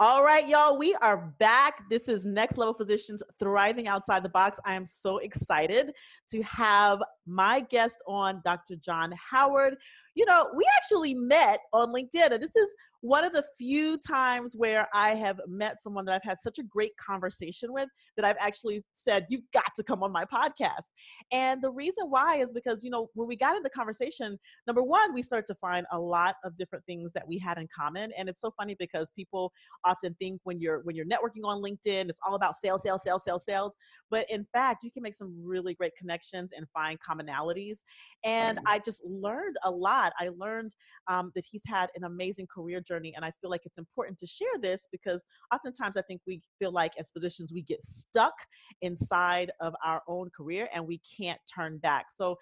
All 0.00 0.22
right, 0.22 0.46
y'all, 0.46 0.78
we 0.78 0.94
are 0.94 1.34
back. 1.40 1.82
This 1.90 2.06
is 2.06 2.24
Next 2.24 2.56
Level 2.56 2.72
Physicians 2.72 3.20
Thriving 3.40 3.88
Outside 3.88 4.22
the 4.22 4.28
Box. 4.28 4.60
I 4.64 4.74
am 4.74 4.86
so 4.86 5.18
excited 5.18 5.92
to 6.30 6.40
have 6.42 7.02
my 7.26 7.62
guest 7.62 8.00
on, 8.06 8.40
Dr. 8.44 8.76
John 8.76 9.12
Howard. 9.12 9.76
You 10.18 10.24
know, 10.26 10.48
we 10.56 10.66
actually 10.76 11.14
met 11.14 11.60
on 11.72 11.94
LinkedIn, 11.94 12.32
and 12.32 12.42
this 12.42 12.56
is 12.56 12.74
one 13.00 13.24
of 13.24 13.32
the 13.32 13.44
few 13.56 13.96
times 13.98 14.56
where 14.56 14.88
I 14.92 15.14
have 15.14 15.40
met 15.46 15.80
someone 15.80 16.04
that 16.06 16.14
I've 16.14 16.28
had 16.28 16.40
such 16.40 16.58
a 16.58 16.64
great 16.64 16.96
conversation 16.96 17.72
with 17.72 17.88
that 18.16 18.24
I've 18.24 18.36
actually 18.40 18.82
said, 18.92 19.26
You've 19.28 19.48
got 19.52 19.70
to 19.76 19.84
come 19.84 20.02
on 20.02 20.10
my 20.10 20.24
podcast. 20.24 20.90
And 21.30 21.62
the 21.62 21.70
reason 21.70 22.06
why 22.10 22.38
is 22.40 22.52
because, 22.52 22.82
you 22.82 22.90
know, 22.90 23.08
when 23.14 23.28
we 23.28 23.36
got 23.36 23.56
into 23.56 23.70
conversation, 23.70 24.38
number 24.66 24.82
one, 24.82 25.14
we 25.14 25.22
started 25.22 25.46
to 25.46 25.54
find 25.56 25.86
a 25.92 25.98
lot 25.98 26.36
of 26.44 26.56
different 26.56 26.84
things 26.86 27.12
that 27.12 27.26
we 27.26 27.38
had 27.38 27.58
in 27.58 27.68
common. 27.74 28.10
And 28.18 28.28
it's 28.28 28.40
so 28.40 28.52
funny 28.58 28.74
because 28.78 29.10
people 29.14 29.52
often 29.84 30.14
think 30.18 30.40
when 30.44 30.60
you're 30.60 30.80
when 30.80 30.96
you're 30.96 31.06
networking 31.06 31.44
on 31.44 31.62
LinkedIn, 31.62 32.08
it's 32.08 32.18
all 32.26 32.34
about 32.34 32.56
sales, 32.56 32.82
sales, 32.82 33.04
sales, 33.04 33.22
sales, 33.24 33.44
sales. 33.44 33.76
But 34.10 34.26
in 34.28 34.44
fact, 34.52 34.82
you 34.82 34.90
can 34.90 35.02
make 35.02 35.14
some 35.14 35.32
really 35.40 35.74
great 35.74 35.92
connections 35.96 36.50
and 36.56 36.66
find 36.74 36.98
commonalities. 36.98 37.84
And 38.24 38.58
I 38.66 38.80
just 38.80 39.04
learned 39.04 39.56
a 39.62 39.70
lot. 39.70 40.07
I 40.18 40.30
learned 40.36 40.74
um, 41.08 41.32
that 41.34 41.44
he's 41.50 41.62
had 41.66 41.90
an 41.96 42.04
amazing 42.04 42.46
career 42.52 42.80
journey. 42.80 43.12
And 43.14 43.24
I 43.24 43.32
feel 43.40 43.50
like 43.50 43.62
it's 43.64 43.78
important 43.78 44.18
to 44.18 44.26
share 44.26 44.46
this 44.60 44.86
because 44.90 45.24
oftentimes 45.52 45.96
I 45.96 46.02
think 46.02 46.20
we 46.26 46.40
feel 46.58 46.72
like 46.72 46.92
as 46.98 47.10
physicians, 47.10 47.52
we 47.52 47.62
get 47.62 47.82
stuck 47.82 48.34
inside 48.82 49.50
of 49.60 49.74
our 49.84 50.02
own 50.08 50.30
career 50.36 50.68
and 50.74 50.86
we 50.86 51.00
can't 51.18 51.40
turn 51.52 51.78
back. 51.78 52.06
So, 52.14 52.36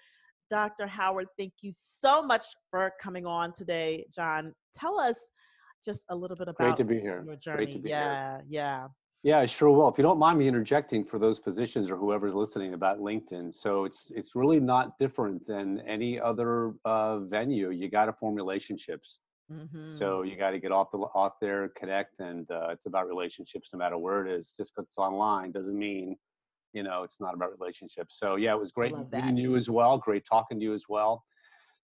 Dr. 0.49 0.87
Howard, 0.87 1.27
thank 1.37 1.53
you 1.61 1.71
so 1.73 2.23
much 2.23 2.45
for 2.71 2.93
coming 3.01 3.25
on 3.25 3.51
today, 3.51 4.05
John. 4.15 4.53
Tell 4.73 4.97
us 4.97 5.19
just 5.83 6.03
a 6.09 6.15
little 6.15 6.37
bit 6.37 6.47
about 6.47 6.77
Great 6.77 6.77
to 6.77 6.85
be 6.85 6.99
here. 6.99 7.23
your 7.25 7.35
journey. 7.35 7.65
Great 7.65 7.73
to 7.73 7.79
be 7.79 7.89
yeah, 7.89 8.37
here. 8.37 8.45
yeah. 8.47 8.87
Yeah, 9.23 9.39
I 9.39 9.45
sure 9.45 9.71
will. 9.71 9.87
If 9.89 9.97
you 9.97 10.03
don't 10.03 10.19
mind 10.19 10.37
me 10.37 10.47
interjecting 10.47 11.03
for 11.03 11.17
those 11.17 11.39
physicians 11.39 11.89
or 11.89 11.97
whoever's 11.97 12.35
listening 12.35 12.73
about 12.73 12.99
LinkedIn, 12.99 13.53
so 13.53 13.83
it's 13.83 14.11
it's 14.15 14.35
really 14.35 14.59
not 14.59 14.97
different 14.99 15.45
than 15.47 15.81
any 15.87 16.19
other 16.19 16.73
uh, 16.85 17.19
venue. 17.19 17.71
You 17.71 17.89
got 17.89 18.05
to 18.05 18.13
form 18.13 18.35
relationships. 18.35 19.19
Mm-hmm. 19.51 19.89
So 19.89 20.21
you 20.23 20.35
got 20.37 20.51
to 20.51 20.59
get 20.59 20.71
off 20.71 20.91
the 20.91 20.99
off 20.99 21.33
there, 21.41 21.69
connect, 21.69 22.19
and 22.19 22.49
uh, 22.51 22.69
it's 22.69 22.85
about 22.85 23.07
relationships 23.07 23.69
no 23.73 23.79
matter 23.79 23.97
where 23.97 24.25
it 24.25 24.31
is. 24.31 24.53
Just 24.55 24.73
because 24.75 24.89
it's 24.89 24.97
online 24.97 25.51
doesn't 25.51 25.77
mean, 25.77 26.15
you 26.73 26.83
know, 26.83 27.03
it's 27.03 27.19
not 27.19 27.33
about 27.33 27.49
relationships. 27.57 28.19
So 28.19 28.35
yeah, 28.35 28.53
it 28.53 28.59
was 28.59 28.71
great 28.71 28.93
meeting 29.11 29.37
you 29.37 29.55
as 29.55 29.69
well. 29.69 29.97
Great 29.97 30.25
talking 30.29 30.59
to 30.59 30.63
you 30.63 30.73
as 30.73 30.85
well. 30.87 31.23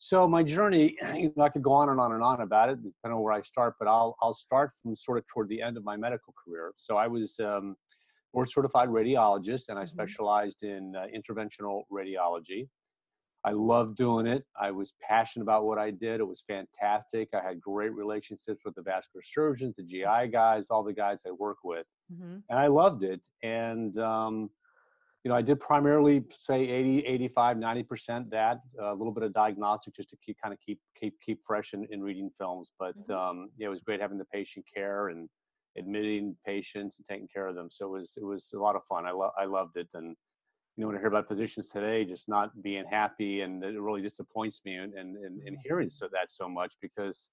So 0.04 0.28
my 0.28 0.44
journey, 0.44 0.98
you 1.16 1.32
know, 1.38 1.44
I 1.44 1.50
could 1.50 1.64
go 1.64 1.72
on 1.72 1.88
and 1.90 1.98
on 2.00 2.12
and 2.12 2.22
on 2.22 2.42
about 2.42 2.70
it, 2.70 2.76
depending 2.84 3.16
on 3.18 3.22
where 3.22 3.32
I 3.32 3.42
start. 3.42 3.76
But 3.80 3.88
I'll 3.88 4.18
I'll 4.22 4.34
start 4.34 4.72
from 4.82 4.96
sort 4.98 5.18
of 5.18 5.26
toward 5.28 5.48
the 5.48 5.62
end 5.62 5.78
of 5.78 5.86
my 5.86 5.96
medical 5.96 6.34
career. 6.44 6.74
So 6.76 6.98
I 6.98 7.08
was 7.08 7.40
um, 7.40 7.78
board 8.34 8.50
certified 8.50 8.90
radiologist, 8.90 9.70
and 9.70 9.80
I 9.80 9.86
Mhm. 9.86 9.88
specialized 9.88 10.64
in 10.64 10.94
uh, 10.96 11.06
interventional 11.16 11.84
radiology. 11.90 12.68
I 13.46 13.52
loved 13.52 13.96
doing 13.96 14.28
it. 14.28 14.44
I 14.60 14.72
was 14.72 14.94
passionate 15.02 15.44
about 15.44 15.64
what 15.66 15.78
I 15.78 15.92
did. 15.92 16.20
It 16.20 16.28
was 16.28 16.44
fantastic. 16.48 17.30
I 17.34 17.42
had 17.42 17.62
great 17.62 17.94
relationships 17.96 18.62
with 18.66 18.76
the 18.76 18.82
vascular 18.82 19.24
surgeons, 19.24 19.76
the 19.78 19.84
GI 19.84 20.28
guys, 20.32 20.68
all 20.70 20.84
the 20.84 20.94
guys 20.94 21.24
I 21.26 21.32
work 21.32 21.58
with, 21.64 21.86
Mm-hmm. 22.12 22.38
and 22.50 22.60
I 22.60 22.68
loved 22.68 23.04
it. 23.04 23.22
And 23.42 23.98
um, 24.00 24.50
you 25.24 25.30
know, 25.30 25.36
I 25.36 25.42
did 25.42 25.60
primarily 25.60 26.24
say 26.38 26.68
80, 26.68 27.00
85, 27.06 27.58
90% 27.58 28.30
that, 28.32 28.60
a 28.82 28.94
little 28.94 29.14
bit 29.14 29.24
of 29.24 29.34
diagnostic 29.34 29.96
just 29.96 30.10
to 30.10 30.18
keep 30.18 30.38
kind 30.42 30.54
of 30.54 30.60
keep 30.60 30.80
keep 31.00 31.20
keep 31.22 31.40
fresh 31.46 31.74
in, 31.74 31.88
in 31.92 32.02
reading 32.02 32.30
films. 32.38 32.72
But 32.78 32.96
Mhm. 33.08 33.16
um, 33.16 33.50
yeah, 33.58 33.68
it 33.68 33.70
was 33.70 33.82
great 33.82 34.02
having 34.02 34.18
the 34.18 34.26
patient 34.26 34.66
care 34.74 35.08
and 35.10 35.30
admitting 35.78 36.36
patients 36.46 36.98
and 36.98 37.06
taking 37.06 37.28
care 37.28 37.48
of 37.48 37.56
them. 37.56 37.70
So 37.72 37.86
it 37.86 37.90
was 37.90 38.18
it 38.18 38.26
was 38.26 38.52
a 38.54 38.60
lot 38.60 38.76
of 38.76 38.84
fun. 38.86 39.06
I 39.06 39.12
lo- 39.12 39.32
I 39.40 39.46
loved 39.46 39.78
it. 39.78 39.88
And 39.94 40.10
you 40.76 40.82
know, 40.82 40.88
when 40.88 40.98
I 40.98 41.00
hear 41.00 41.08
about 41.08 41.28
physicians 41.28 41.70
today 41.70 42.04
just 42.04 42.28
not 42.28 42.62
being 42.62 42.86
happy, 42.86 43.42
and 43.42 43.64
it 43.64 43.80
really 43.80 44.02
disappoints 44.02 44.62
me, 44.66 44.76
and 44.76 44.94
and, 44.94 45.16
and, 45.16 45.42
and 45.48 45.58
hearing 45.64 45.90
so 45.90 46.10
that 46.12 46.32
so 46.32 46.50
much 46.50 46.76
because 46.82 47.30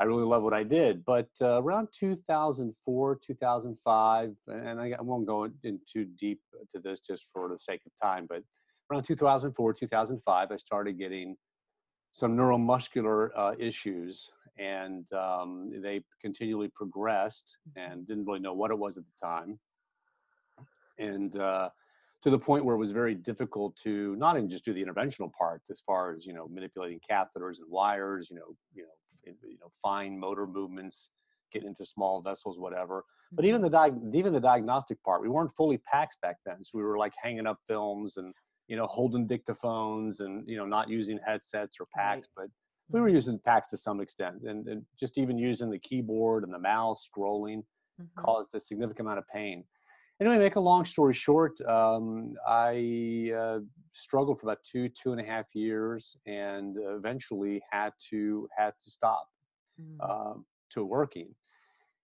I 0.00 0.04
really 0.04 0.24
love 0.24 0.42
what 0.42 0.54
I 0.54 0.62
did. 0.62 1.04
But 1.04 1.28
uh, 1.42 1.62
around 1.62 1.88
2004, 1.92 3.20
2005, 3.22 4.34
and 4.46 4.80
I, 4.80 4.94
I 4.98 5.02
won't 5.02 5.26
go 5.26 5.44
in 5.62 5.78
too 5.86 6.06
deep 6.18 6.40
to 6.74 6.80
this 6.80 7.00
just 7.00 7.26
for 7.34 7.48
the 7.50 7.58
sake 7.58 7.82
of 7.84 7.92
time, 8.02 8.26
but 8.26 8.42
around 8.90 9.04
2004, 9.04 9.74
2005, 9.74 10.50
I 10.50 10.56
started 10.56 10.98
getting 10.98 11.36
some 12.12 12.34
neuromuscular 12.34 13.28
uh, 13.36 13.52
issues, 13.58 14.26
and 14.58 15.04
um, 15.12 15.70
they 15.82 16.00
continually 16.22 16.70
progressed, 16.74 17.58
and 17.76 18.08
didn't 18.08 18.24
really 18.24 18.40
know 18.40 18.54
what 18.54 18.70
it 18.70 18.78
was 18.78 18.96
at 18.96 19.04
the 19.04 19.26
time, 19.26 19.58
and 20.98 21.36
uh, 21.36 21.68
to 22.22 22.30
the 22.30 22.38
point 22.38 22.64
where 22.64 22.74
it 22.74 22.78
was 22.78 22.90
very 22.90 23.14
difficult 23.14 23.76
to 23.84 24.16
not 24.16 24.36
even 24.36 24.48
just 24.48 24.64
do 24.64 24.72
the 24.72 24.82
interventional 24.82 25.30
part, 25.32 25.60
as 25.70 25.82
far 25.86 26.12
as 26.12 26.24
you 26.24 26.32
know, 26.32 26.48
manipulating 26.48 27.00
catheters 27.08 27.58
and 27.58 27.68
wires, 27.68 28.28
you 28.30 28.36
know, 28.36 28.56
you 28.74 28.82
know, 28.82 28.88
Eh, 29.26 29.32
you 29.42 29.58
know, 29.60 29.70
fine 29.82 30.18
motor 30.18 30.46
movements, 30.46 31.10
getting 31.52 31.68
into 31.68 31.84
small 31.84 32.22
vessels, 32.22 32.58
whatever. 32.58 33.04
But 33.32 33.44
even 33.44 33.60
mm-hmm. 33.60 33.70
the 33.70 33.76
diag- 33.76 34.14
even 34.14 34.32
the 34.32 34.40
diagnostic 34.40 35.02
part, 35.02 35.22
we 35.22 35.28
weren't 35.28 35.54
fully 35.54 35.78
PACS 35.92 36.16
back 36.22 36.36
then, 36.44 36.64
so 36.64 36.78
we 36.78 36.84
were 36.84 36.98
like 36.98 37.12
hanging 37.20 37.46
up 37.46 37.58
films 37.66 38.16
and 38.16 38.34
you 38.68 38.76
know 38.76 38.86
holding 38.86 39.26
dictaphones 39.26 40.20
and 40.20 40.48
you 40.48 40.56
know 40.56 40.66
not 40.66 40.88
using 40.88 41.18
headsets 41.24 41.76
or 41.80 41.86
Right. 41.96 42.24
But 42.34 42.46
we 42.90 43.00
were 43.00 43.06
mm-hmm. 43.06 43.14
using 43.14 43.38
PACS 43.46 43.68
to 43.68 43.76
some 43.76 44.00
extent, 44.00 44.42
and, 44.44 44.66
and 44.66 44.84
just 44.98 45.18
even 45.18 45.38
using 45.38 45.70
the 45.70 45.78
keyboard 45.78 46.44
and 46.44 46.52
the 46.52 46.58
mouse 46.58 47.08
scrolling 47.08 47.62
Mhm. 48.00 48.22
caused 48.22 48.54
a 48.54 48.60
significant 48.60 49.06
amount 49.06 49.18
of 49.18 49.28
pain. 49.28 49.64
Anyway, 50.20 50.38
make 50.38 50.56
a 50.56 50.60
long 50.60 50.84
story 50.84 51.14
short, 51.14 51.58
um, 51.62 52.34
I 52.46 53.32
uh, 53.34 53.60
struggled 53.92 54.38
for 54.38 54.46
about 54.46 54.62
two, 54.62 54.88
two 54.90 55.12
and 55.12 55.20
a 55.20 55.24
half 55.24 55.46
years, 55.54 56.16
and 56.26 56.76
eventually 56.78 57.62
had 57.70 57.92
to 58.10 58.48
had 58.56 58.74
to 58.84 58.90
stop 58.90 59.26
Mm. 59.80 60.10
um, 60.10 60.46
to 60.70 60.84
working. 60.84 61.34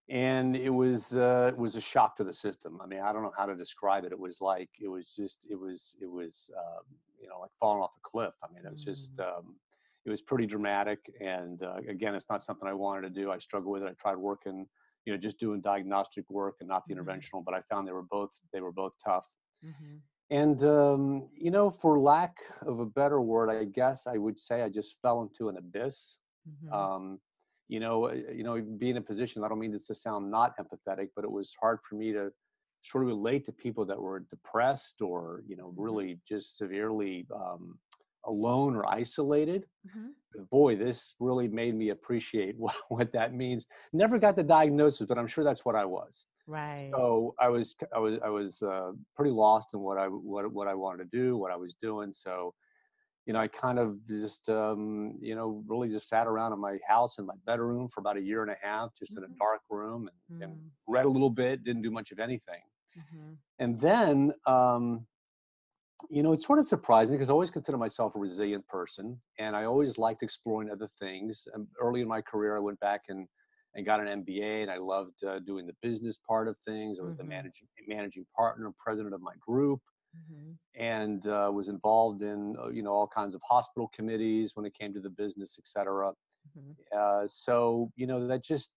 And 0.09 0.57
it 0.57 0.71
was 0.71 1.17
uh, 1.17 1.51
it 1.53 1.59
was 1.59 1.75
a 1.77 1.81
shock 1.81 2.17
to 2.17 2.25
the 2.25 2.33
system. 2.33 2.81
I 2.81 2.87
mean, 2.87 3.01
I 3.01 3.13
don't 3.13 3.23
know 3.23 3.33
how 3.37 3.45
to 3.47 3.57
describe 3.57 4.05
it. 4.05 4.13
It 4.13 4.19
was 4.19 4.41
like 4.41 4.71
it 4.81 4.89
was 4.89 5.13
just 5.15 5.47
it 5.51 5.57
was 5.59 5.97
it 6.01 6.07
was 6.07 6.51
um, 6.57 6.85
you 7.21 7.29
know 7.29 7.41
like 7.41 7.51
falling 7.59 7.83
off 7.83 7.91
a 7.97 8.01
cliff. 8.09 8.35
I 8.43 8.53
mean, 8.53 8.65
it 8.65 8.73
was 8.73 8.85
just 8.85 9.19
um, 9.19 9.57
it 10.05 10.11
was 10.11 10.23
pretty 10.23 10.47
dramatic. 10.47 11.01
And 11.21 11.63
uh, 11.63 11.79
again, 11.89 12.15
it's 12.15 12.31
not 12.31 12.43
something 12.43 12.69
I 12.69 12.73
wanted 12.73 13.03
to 13.13 13.21
do. 13.21 13.33
I 13.33 13.39
struggled 13.39 13.73
with 13.73 13.83
it. 13.83 13.89
I 13.89 13.95
tried 13.95 14.17
working, 14.17 14.69
you 15.07 15.13
know, 15.13 15.19
just 15.19 15.39
doing 15.39 15.63
diagnostic 15.63 16.31
work 16.31 16.57
and 16.61 16.69
not 16.69 16.85
the 16.89 16.95
Mhm. 16.95 16.97
interventional. 16.97 17.45
But 17.45 17.55
I 17.55 17.63
found 17.63 17.89
they 17.89 17.93
were 17.93 18.03
both 18.03 18.33
they 18.53 18.61
were 18.61 18.73
both 18.73 18.95
tough. 19.05 19.27
Mhm. 19.63 20.03
And 20.31 20.63
um, 20.65 21.29
you 21.35 21.51
know, 21.51 21.71
for 21.71 21.99
lack 22.01 22.37
of 22.63 22.81
a 22.81 22.87
better 22.87 23.21
word, 23.23 23.51
I 23.51 23.61
guess 23.61 24.01
I 24.01 24.13
would 24.13 24.33
say 24.33 24.57
I 24.57 24.63
just 24.63 24.93
fell 24.95 25.17
into 25.17 25.45
an 25.45 25.53
abyss. 25.57 26.19
Mhm. 26.45 26.73
Um, 26.73 27.21
you 27.69 27.79
know, 27.81 28.09
uh, 28.09 28.13
you 28.13 28.43
know, 28.43 28.61
being 28.61 28.93
in 28.93 28.97
a 28.99 29.03
position. 29.03 29.45
I 29.45 29.49
don't 29.49 29.59
mean 29.61 29.73
this 29.73 29.87
to 29.89 29.95
sound 29.95 30.31
not 30.31 30.57
empathetic, 30.59 31.11
but 31.15 31.25
it 31.25 31.31
was 31.31 31.55
hard 31.61 31.79
for 31.89 31.95
me 31.97 32.13
to 32.13 32.33
sort 32.83 33.05
of 33.05 33.09
relate 33.09 33.47
to 33.47 33.53
people 33.53 33.85
that 33.87 34.01
were 34.01 34.21
depressed 34.21 35.01
or 35.03 35.43
you 35.47 35.57
know 35.57 35.73
Mhm. 35.77 35.77
really 35.77 36.21
just 36.29 36.57
severely 36.57 37.27
um, 37.35 37.79
alone 38.27 38.77
or 38.77 38.87
isolated 38.89 39.67
Mhm. 39.85 40.15
boy, 40.51 40.77
this 40.77 41.15
really 41.21 41.49
made 41.49 41.75
me 41.75 41.91
appreciate 41.91 42.57
what, 42.59 42.75
what 42.89 43.13
that 43.13 43.35
means. 43.35 43.67
Never 43.93 44.19
got 44.19 44.37
the 44.37 44.43
diagnosis, 44.43 45.07
but 45.07 45.19
I'm 45.19 45.27
sure 45.27 45.45
that's 45.45 45.65
what 45.65 45.77
I 45.77 45.85
was. 45.85 46.27
Right. 46.47 46.95
So 46.95 47.35
I 47.41 47.49
was, 47.49 47.75
I 47.95 47.99
was, 47.99 48.19
I 48.25 48.29
was 48.29 48.63
uh, 48.63 48.93
pretty 49.17 49.31
lost 49.33 49.75
in 49.75 49.81
what 49.81 49.99
I, 49.99 50.07
what, 50.09 50.53
what 50.53 50.69
I 50.69 50.75
wanted 50.75 51.11
to 51.11 51.17
do, 51.17 51.37
what 51.37 51.53
I 51.53 51.57
was 51.57 51.75
doing. 51.83 52.13
So, 52.13 52.55
you 53.27 53.33
know, 53.33 53.41
I 53.41 53.49
kind 53.49 53.79
of 53.79 53.99
just, 54.09 54.49
um, 54.49 55.19
you 55.21 55.35
know, 55.35 55.63
really 55.67 55.89
just 55.89 56.09
sat 56.09 56.27
around 56.27 56.53
in 56.53 56.61
my 56.61 56.79
house 56.89 57.19
in 57.19 57.27
my 57.27 57.35
bedroom 57.47 57.89
for 57.89 58.01
about 58.01 58.17
a 58.17 58.23
year 58.23 58.43
and 58.43 58.51
a 58.51 58.57
half, 58.63 58.91
just 58.99 59.17
in 59.17 59.25
a 59.25 59.29
Mhm. 59.29 59.39
dark 59.41 59.63
room, 59.71 60.09
and, 60.09 60.51
and 60.51 60.59
Mm. 60.59 60.73
read 60.89 61.07
a 61.07 61.09
little 61.11 61.31
bit. 61.31 61.65
Didn't 61.65 61.83
do 61.83 61.91
much 61.91 62.13
of 62.13 62.19
anything. 62.19 62.63
Mhm. 62.97 63.39
And 63.59 63.81
then, 63.81 64.33
um, 64.47 65.07
you 66.11 66.23
know, 66.23 66.33
it 66.33 66.43
sort 66.43 66.59
of 66.59 66.67
surprised 66.67 67.11
me 67.11 67.17
because 67.17 67.31
I 67.31 67.33
always 67.33 67.51
consider 67.51 67.79
myself 67.79 68.15
a 68.15 68.19
resilient 68.19 68.67
person, 68.69 69.21
and 69.39 69.57
I 69.57 69.65
always 69.65 69.99
liked 69.99 70.23
exploring 70.23 70.71
other 70.71 70.89
things. 70.99 71.47
And 71.55 71.69
early 71.81 72.01
in 72.03 72.09
my 72.09 72.21
career, 72.23 72.57
I 72.57 72.61
went 72.61 72.81
back 72.81 73.03
and 73.09 73.29
and 73.75 73.85
got 73.87 74.01
an 74.01 74.09
MBA, 74.09 74.63
and 74.63 74.71
I 74.71 74.79
loved 74.79 75.23
uh, 75.25 75.41
doing 75.41 75.67
the 75.67 75.75
business 75.83 76.19
part 76.19 76.49
of 76.49 76.57
things. 76.67 76.99
I 77.01 77.05
was 77.05 77.17
the 77.17 77.25
Mhm. 77.25 77.27
managing 77.27 77.69
managing 77.89 78.27
partner, 78.37 78.73
president 78.79 79.15
of 79.15 79.21
my 79.21 79.35
group, 79.41 79.81
Mhm. 80.15 80.59
and 80.75 81.27
uh, 81.27 81.51
was 81.53 81.69
involved 81.69 82.23
in 82.23 82.57
uh, 82.63 82.69
you 82.69 82.83
know 82.83 82.93
all 82.93 83.09
kinds 83.09 83.35
of 83.35 83.43
hospital 83.49 83.89
committees 83.95 84.53
when 84.55 84.67
it 84.67 84.75
came 84.75 84.93
to 84.95 85.01
the 85.01 85.11
business, 85.11 85.57
et 85.59 85.67
cetera. 85.67 86.13
Mhm. 86.55 86.77
Uh, 86.97 87.27
so 87.27 87.91
you 87.97 88.07
know 88.07 88.27
that 88.29 88.45
just 88.45 88.71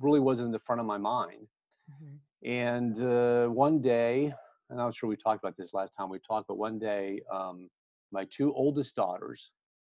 really 0.00 0.20
wasn't 0.20 0.46
in 0.46 0.52
the 0.52 0.60
front 0.60 0.80
of 0.80 0.86
my 0.86 0.98
mind. 0.98 1.48
Mhm. 1.88 2.20
And 2.44 3.00
uh, 3.00 3.48
one 3.48 3.80
day, 3.80 4.34
and 4.72 4.80
I'm 4.80 4.92
sure 4.92 5.08
we 5.08 5.16
talked 5.16 5.44
about 5.44 5.56
this 5.56 5.74
last 5.74 5.92
time 5.96 6.08
we 6.08 6.18
talked, 6.18 6.48
but 6.48 6.56
one 6.56 6.78
day, 6.78 7.20
um, 7.32 7.68
my 8.10 8.24
two 8.30 8.52
oldest 8.54 8.96
daughters 8.96 9.52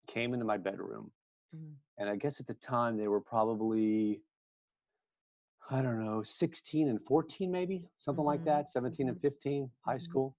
came 0.07 0.35
into 0.35 0.45
my 0.45 0.59
bedroom. 0.59 1.11
Mhm. 1.55 1.75
And 1.99 2.11
I 2.11 2.17
guess 2.17 2.41
at 2.41 2.47
the 2.47 2.55
time 2.55 2.97
they 2.97 3.09
were 3.09 3.21
probably 3.21 4.21
I 5.71 5.81
don't 5.81 6.05
know, 6.05 6.23
16 6.23 6.89
and 6.89 7.03
14, 7.07 7.51
maybe 7.51 7.89
something 7.97 8.21
mm-hmm. 8.21 8.27
like 8.27 8.45
that, 8.45 8.69
17 8.69 9.07
mm-hmm. 9.07 9.13
and 9.15 9.21
15, 9.21 9.71
high 9.81 9.95
mm-hmm. 9.95 9.99
school. 9.99 10.37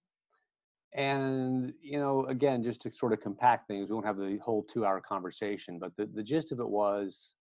And, 0.93 1.73
you 1.81 1.97
know, 1.97 2.25
again, 2.27 2.63
just 2.63 2.81
to 2.83 2.91
sort 2.91 3.11
of 3.11 3.21
compact 3.21 3.67
things, 3.67 3.89
we 3.89 3.95
won't 3.95 4.05
have 4.05 4.17
the 4.17 4.37
whole 4.37 4.63
two 4.63 4.85
hour 4.85 5.01
conversation, 5.01 5.79
but 5.79 5.95
the, 5.97 6.05
the 6.05 6.23
gist 6.23 6.51
of 6.51 6.59
it 6.59 6.69
was 6.69 7.35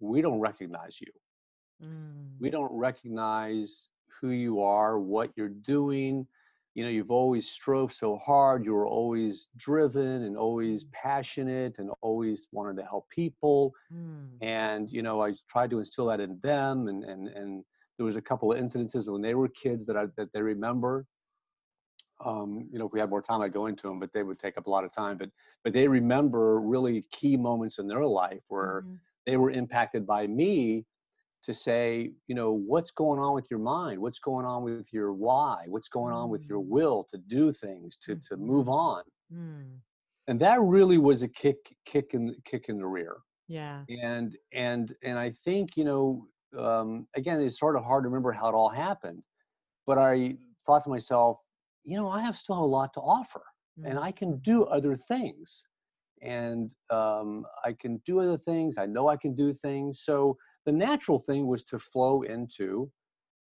we 0.00 0.20
don't 0.20 0.40
recognize 0.40 1.00
you. 1.00 1.12
Mm. 1.82 2.32
We 2.40 2.50
don't 2.50 2.72
recognize 2.72 3.88
who 4.20 4.30
you 4.30 4.62
are, 4.62 4.98
what 4.98 5.36
you're 5.36 5.48
doing. 5.48 6.26
You 6.74 6.84
know, 6.84 6.90
you've 6.90 7.10
always 7.10 7.50
strove 7.50 7.92
so 7.92 8.16
hard. 8.18 8.64
You 8.64 8.72
were 8.72 8.86
always 8.86 9.48
driven 9.56 10.22
and 10.22 10.36
always 10.36 10.84
mm. 10.84 10.92
passionate 10.92 11.74
and 11.78 11.90
always 12.02 12.46
wanted 12.52 12.76
to 12.76 12.84
help 12.84 13.08
people. 13.10 13.74
Mm. 13.92 14.28
And, 14.42 14.88
you 14.90 15.02
know, 15.02 15.20
I 15.20 15.34
tried 15.50 15.70
to 15.70 15.80
instill 15.80 16.06
that 16.06 16.20
in 16.20 16.38
them. 16.42 16.86
And, 16.86 17.02
and, 17.02 17.28
and 17.28 17.64
there 17.96 18.06
was 18.06 18.16
a 18.16 18.22
couple 18.22 18.52
of 18.52 18.60
incidences 18.60 19.10
when 19.10 19.22
they 19.22 19.34
were 19.34 19.48
kids 19.48 19.86
that 19.86 19.96
I, 19.96 20.04
that 20.16 20.32
they 20.32 20.40
remember. 20.40 21.04
Um, 22.24 22.68
you 22.70 22.78
know, 22.78 22.86
if 22.86 22.92
we 22.92 23.00
had 23.00 23.10
more 23.10 23.22
time, 23.22 23.42
I'd 23.42 23.52
go 23.52 23.66
into 23.66 23.88
them, 23.88 23.98
but 23.98 24.12
they 24.12 24.22
would 24.22 24.38
take 24.38 24.56
up 24.56 24.66
a 24.66 24.70
lot 24.70 24.84
of 24.84 24.94
time. 24.94 25.18
But 25.18 25.30
but 25.64 25.72
they 25.72 25.88
remember 25.88 26.60
really 26.60 27.04
key 27.10 27.36
moments 27.36 27.78
in 27.78 27.88
their 27.88 28.04
life 28.04 28.42
where 28.48 28.82
mm-hmm. 28.82 28.94
they 29.26 29.36
were 29.36 29.50
impacted 29.50 30.06
by 30.06 30.26
me 30.26 30.84
to 31.44 31.54
say, 31.54 32.12
you 32.26 32.34
know, 32.34 32.52
what's 32.52 32.90
going 32.90 33.20
on 33.20 33.34
with 33.34 33.46
your 33.50 33.60
mind? 33.60 34.00
What's 34.00 34.18
going 34.18 34.44
on 34.44 34.62
with 34.62 34.92
your 34.92 35.12
why? 35.12 35.64
What's 35.68 35.88
going 35.88 36.12
on 36.12 36.30
with 36.30 36.44
your 36.44 36.60
mm. 36.60 36.68
will 36.68 37.06
to 37.12 37.18
do 37.18 37.52
things, 37.52 37.96
to 38.04 38.16
to 38.28 38.36
move 38.36 38.66
mm-hmm. 38.66 38.70
on? 38.70 39.02
Mm. 39.32 39.78
And 40.26 40.40
that 40.40 40.60
really 40.60 40.98
was 40.98 41.22
a 41.22 41.28
kick 41.28 41.56
kick 41.86 42.10
in 42.12 42.34
kick 42.44 42.66
in 42.68 42.78
the 42.78 42.86
rear. 42.86 43.16
Yeah. 43.48 43.82
And 43.88 44.36
and 44.52 44.94
and 45.02 45.18
I 45.18 45.32
think, 45.44 45.70
you 45.76 45.84
know, 45.84 46.26
um, 46.58 47.06
again, 47.16 47.40
it's 47.40 47.58
sort 47.58 47.76
of 47.76 47.84
hard 47.84 48.04
to 48.04 48.08
remember 48.08 48.32
how 48.32 48.48
it 48.48 48.54
all 48.54 48.68
happened. 48.68 49.22
But 49.86 49.98
I 49.98 50.36
thought 50.66 50.84
to 50.84 50.90
myself, 50.90 51.38
you 51.84 51.96
know, 51.96 52.08
I 52.08 52.20
have 52.20 52.36
still 52.36 52.56
have 52.56 52.62
a 52.62 52.66
lot 52.66 52.92
to 52.94 53.00
offer 53.00 53.42
mm. 53.80 53.88
and 53.88 53.98
I 53.98 54.12
can 54.12 54.38
do 54.38 54.64
other 54.64 54.96
things. 54.96 55.64
And 56.20 56.72
um, 56.90 57.46
I 57.64 57.72
can 57.72 58.02
do 58.04 58.18
other 58.18 58.36
things. 58.36 58.76
I 58.76 58.86
know 58.86 59.08
I 59.08 59.16
can 59.16 59.34
do 59.34 59.54
things. 59.54 60.02
So 60.02 60.36
the 60.66 60.72
natural 60.72 61.18
thing 61.18 61.46
was 61.46 61.64
to 61.64 61.78
flow 61.78 62.22
into 62.22 62.90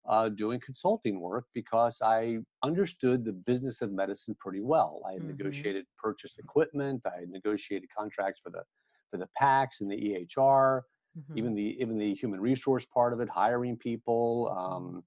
uh, 0.07 0.29
doing 0.29 0.59
consulting 0.65 1.19
work 1.19 1.45
because 1.53 1.99
I 2.03 2.39
understood 2.63 3.23
the 3.23 3.33
business 3.33 3.81
of 3.81 3.91
medicine 3.91 4.35
pretty 4.39 4.61
well. 4.61 5.01
I 5.07 5.13
had 5.13 5.21
mm-hmm. 5.21 5.37
negotiated 5.37 5.85
purchase 6.01 6.37
equipment. 6.39 7.01
I 7.05 7.19
had 7.19 7.29
negotiated 7.29 7.89
contracts 7.95 8.41
for 8.41 8.49
the 8.49 8.63
for 9.11 9.17
the 9.17 9.27
PACS 9.39 9.81
and 9.81 9.91
the 9.91 9.95
EHR, 9.95 10.81
mm-hmm. 11.17 11.37
even 11.37 11.53
the 11.53 11.77
even 11.79 11.97
the 11.97 12.13
human 12.15 12.39
resource 12.39 12.85
part 12.85 13.13
of 13.13 13.19
it, 13.19 13.29
hiring 13.29 13.77
people, 13.77 14.51
um, 14.57 15.03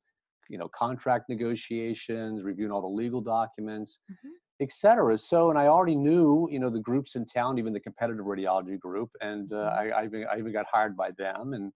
you 0.48 0.58
know, 0.58 0.68
contract 0.68 1.28
negotiations, 1.28 2.42
reviewing 2.42 2.70
all 2.70 2.82
the 2.82 2.86
legal 2.86 3.20
documents. 3.20 3.98
Mm-hmm 4.10 4.28
et 4.60 4.72
cetera. 4.72 5.18
So, 5.18 5.50
and 5.50 5.58
I 5.58 5.66
already 5.66 5.96
knew, 5.96 6.48
you 6.50 6.60
know, 6.60 6.70
the 6.70 6.78
groups 6.78 7.16
in 7.16 7.26
town, 7.26 7.58
even 7.58 7.72
the 7.72 7.80
competitive 7.80 8.24
radiology 8.24 8.78
group, 8.78 9.10
and 9.20 9.52
uh, 9.52 9.56
mm-hmm. 9.56 9.94
I, 9.94 10.00
I, 10.00 10.04
even, 10.04 10.26
I 10.32 10.38
even 10.38 10.52
got 10.52 10.66
hired 10.72 10.96
by 10.96 11.10
them. 11.18 11.54
And 11.54 11.72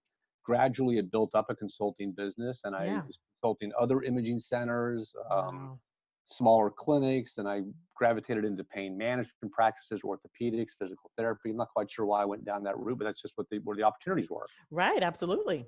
gradually 0.49 0.97
had 0.97 1.11
built 1.11 1.35
up 1.35 1.47
a 1.50 1.55
consulting 1.55 2.11
business 2.12 2.62
and 2.65 2.75
I 2.75 2.87
yeah. 2.87 3.03
was 3.06 3.19
consulting 3.35 3.71
other 3.79 4.00
imaging 4.03 4.39
centers, 4.39 5.15
um, 5.31 5.56
wow. 5.56 5.79
smaller 6.25 6.71
clinics, 6.71 7.37
and 7.37 7.47
I 7.47 7.61
gravitated 7.95 8.47
into 8.47 8.65
pain 8.65 8.97
management 8.97 9.53
practices, 9.53 10.00
orthopedics, 10.03 10.71
physical 10.81 11.11
therapy. 11.19 11.50
I'm 11.50 11.59
not 11.59 11.69
quite 11.69 11.91
sure 11.91 12.06
why 12.06 12.23
I 12.23 12.25
went 12.25 12.47
down 12.47 12.62
that 12.62 12.79
route, 12.79 12.97
but 12.99 13.05
that's 13.05 13.21
just 13.21 13.35
what 13.37 13.47
the 13.50 13.59
where 13.59 13.77
the 13.77 13.83
opportunities 13.83 14.31
were. 14.31 14.47
Right, 14.71 15.03
absolutely. 15.03 15.67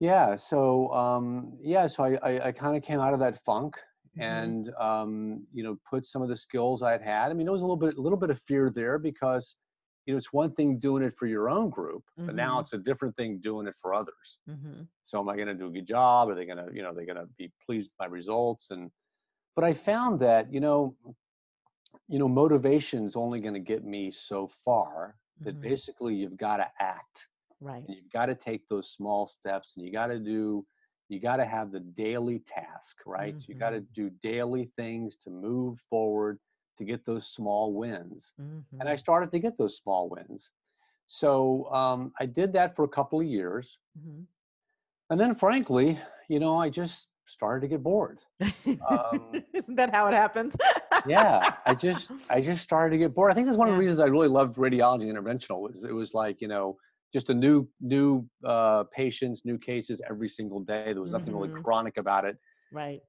Yeah. 0.00 0.36
So 0.36 0.90
um, 0.94 1.58
yeah, 1.62 1.86
so 1.86 2.04
I 2.04 2.14
I, 2.22 2.46
I 2.46 2.52
kind 2.52 2.78
of 2.78 2.82
came 2.82 3.00
out 3.00 3.12
of 3.12 3.20
that 3.20 3.44
funk 3.44 3.74
mm-hmm. 4.18 4.22
and 4.22 4.70
um, 4.80 5.46
you 5.52 5.62
know 5.62 5.76
put 5.90 6.06
some 6.06 6.22
of 6.22 6.30
the 6.30 6.36
skills 6.36 6.82
I'd 6.82 7.02
had. 7.02 7.30
I 7.30 7.34
mean, 7.34 7.44
there 7.44 7.52
was 7.52 7.62
a 7.62 7.66
little 7.66 7.76
bit 7.76 7.98
a 7.98 8.00
little 8.00 8.18
bit 8.18 8.30
of 8.30 8.38
fear 8.38 8.70
there 8.74 8.98
because 8.98 9.56
you 10.06 10.12
know, 10.12 10.18
it's 10.18 10.32
one 10.32 10.52
thing 10.52 10.78
doing 10.78 11.02
it 11.02 11.16
for 11.16 11.26
your 11.26 11.48
own 11.48 11.70
group, 11.70 12.02
mm-hmm. 12.18 12.26
but 12.26 12.34
now 12.34 12.52
mm-hmm. 12.52 12.60
it's 12.60 12.72
a 12.74 12.78
different 12.78 13.16
thing 13.16 13.40
doing 13.42 13.66
it 13.66 13.74
for 13.80 13.94
others. 13.94 14.38
Mm-hmm. 14.48 14.82
So 15.04 15.18
am 15.18 15.28
I 15.28 15.36
going 15.36 15.48
to 15.48 15.54
do 15.54 15.66
a 15.66 15.70
good 15.70 15.86
job? 15.86 16.28
Are 16.28 16.34
they 16.34 16.44
going 16.44 16.58
to, 16.58 16.68
you 16.74 16.82
know, 16.82 16.92
they're 16.92 17.06
going 17.06 17.16
to 17.16 17.28
be 17.38 17.50
pleased 17.64 17.90
with 17.90 18.06
my 18.06 18.12
results? 18.12 18.70
And, 18.70 18.90
but 19.56 19.64
I 19.64 19.72
found 19.72 20.20
that, 20.20 20.52
you 20.52 20.60
know, 20.60 20.94
you 22.08 22.18
know, 22.18 22.28
motivation 22.28 23.06
is 23.06 23.16
only 23.16 23.40
going 23.40 23.54
to 23.54 23.60
get 23.60 23.84
me 23.84 24.10
so 24.10 24.50
far 24.64 25.16
that 25.40 25.54
mm-hmm. 25.54 25.68
basically 25.68 26.14
you've 26.14 26.36
got 26.36 26.58
to 26.58 26.66
act. 26.80 27.26
Right. 27.60 27.82
And 27.86 27.96
you've 27.96 28.12
got 28.12 28.26
to 28.26 28.34
take 28.34 28.68
those 28.68 28.90
small 28.90 29.26
steps 29.26 29.74
and 29.76 29.86
you 29.86 29.92
got 29.92 30.08
to 30.08 30.18
do, 30.18 30.66
you 31.08 31.20
got 31.20 31.36
to 31.36 31.46
have 31.46 31.72
the 31.72 31.80
daily 31.80 32.42
task, 32.46 32.98
right? 33.06 33.34
You 33.46 33.54
got 33.54 33.70
to 33.70 33.78
mm-hmm. 33.78 34.02
do 34.02 34.10
daily 34.22 34.70
things 34.76 35.16
to 35.16 35.30
move 35.30 35.78
forward 35.88 36.38
to 36.78 36.84
get 36.84 37.04
those 37.04 37.26
small 37.28 37.72
wins. 37.72 38.32
Mm-hmm. 38.40 38.80
And 38.80 38.88
I 38.88 38.92
mm-hmm. 38.92 38.98
started 38.98 39.30
to 39.32 39.38
get 39.38 39.56
those 39.58 39.76
small 39.76 40.08
wins. 40.08 40.50
So 41.06 41.72
um, 41.72 42.12
I 42.18 42.26
did 42.26 42.52
that 42.54 42.74
for 42.74 42.84
a 42.84 42.88
couple 42.88 43.20
of 43.20 43.26
years. 43.26 43.78
Mm-hmm. 43.98 44.22
And 45.10 45.20
then, 45.20 45.34
frankly, 45.34 45.98
you 46.28 46.40
know, 46.40 46.56
I 46.56 46.70
just 46.70 47.08
started 47.26 47.60
to 47.60 47.68
get 47.68 47.82
bored. 47.82 48.18
Um, 48.88 49.42
Isn't 49.54 49.76
that 49.76 49.94
how 49.94 50.06
it 50.06 50.14
happens? 50.14 50.56
yeah, 51.06 51.54
I 51.66 51.74
just 51.74 52.10
I 52.30 52.40
just 52.40 52.62
started 52.62 52.92
to 52.92 52.98
get 52.98 53.14
bored. 53.14 53.30
I 53.30 53.34
think 53.34 53.46
that's 53.46 53.58
one 53.58 53.68
yeah. 53.68 53.74
of 53.74 53.76
the 53.76 53.80
reasons 53.80 54.00
I 54.00 54.06
really 54.06 54.28
loved 54.28 54.56
radiology 54.56 55.04
interventional 55.04 55.60
was 55.60 55.84
it 55.84 55.94
was 55.94 56.14
like 56.14 56.40
you 56.40 56.48
know 56.48 56.76
just 57.12 57.30
a 57.30 57.34
new 57.34 57.68
new 57.80 58.26
uh, 58.44 58.84
patients, 58.92 59.44
new 59.44 59.58
cases 59.58 60.00
every 60.08 60.28
single 60.28 60.60
day. 60.60 60.92
There 60.92 61.02
was 61.02 61.12
nothing 61.12 61.32
mm-hmm. 61.32 61.50
really 61.50 61.62
chronic 61.62 61.96
about 61.96 62.24
it. 62.24 62.36
Right. 62.74 63.00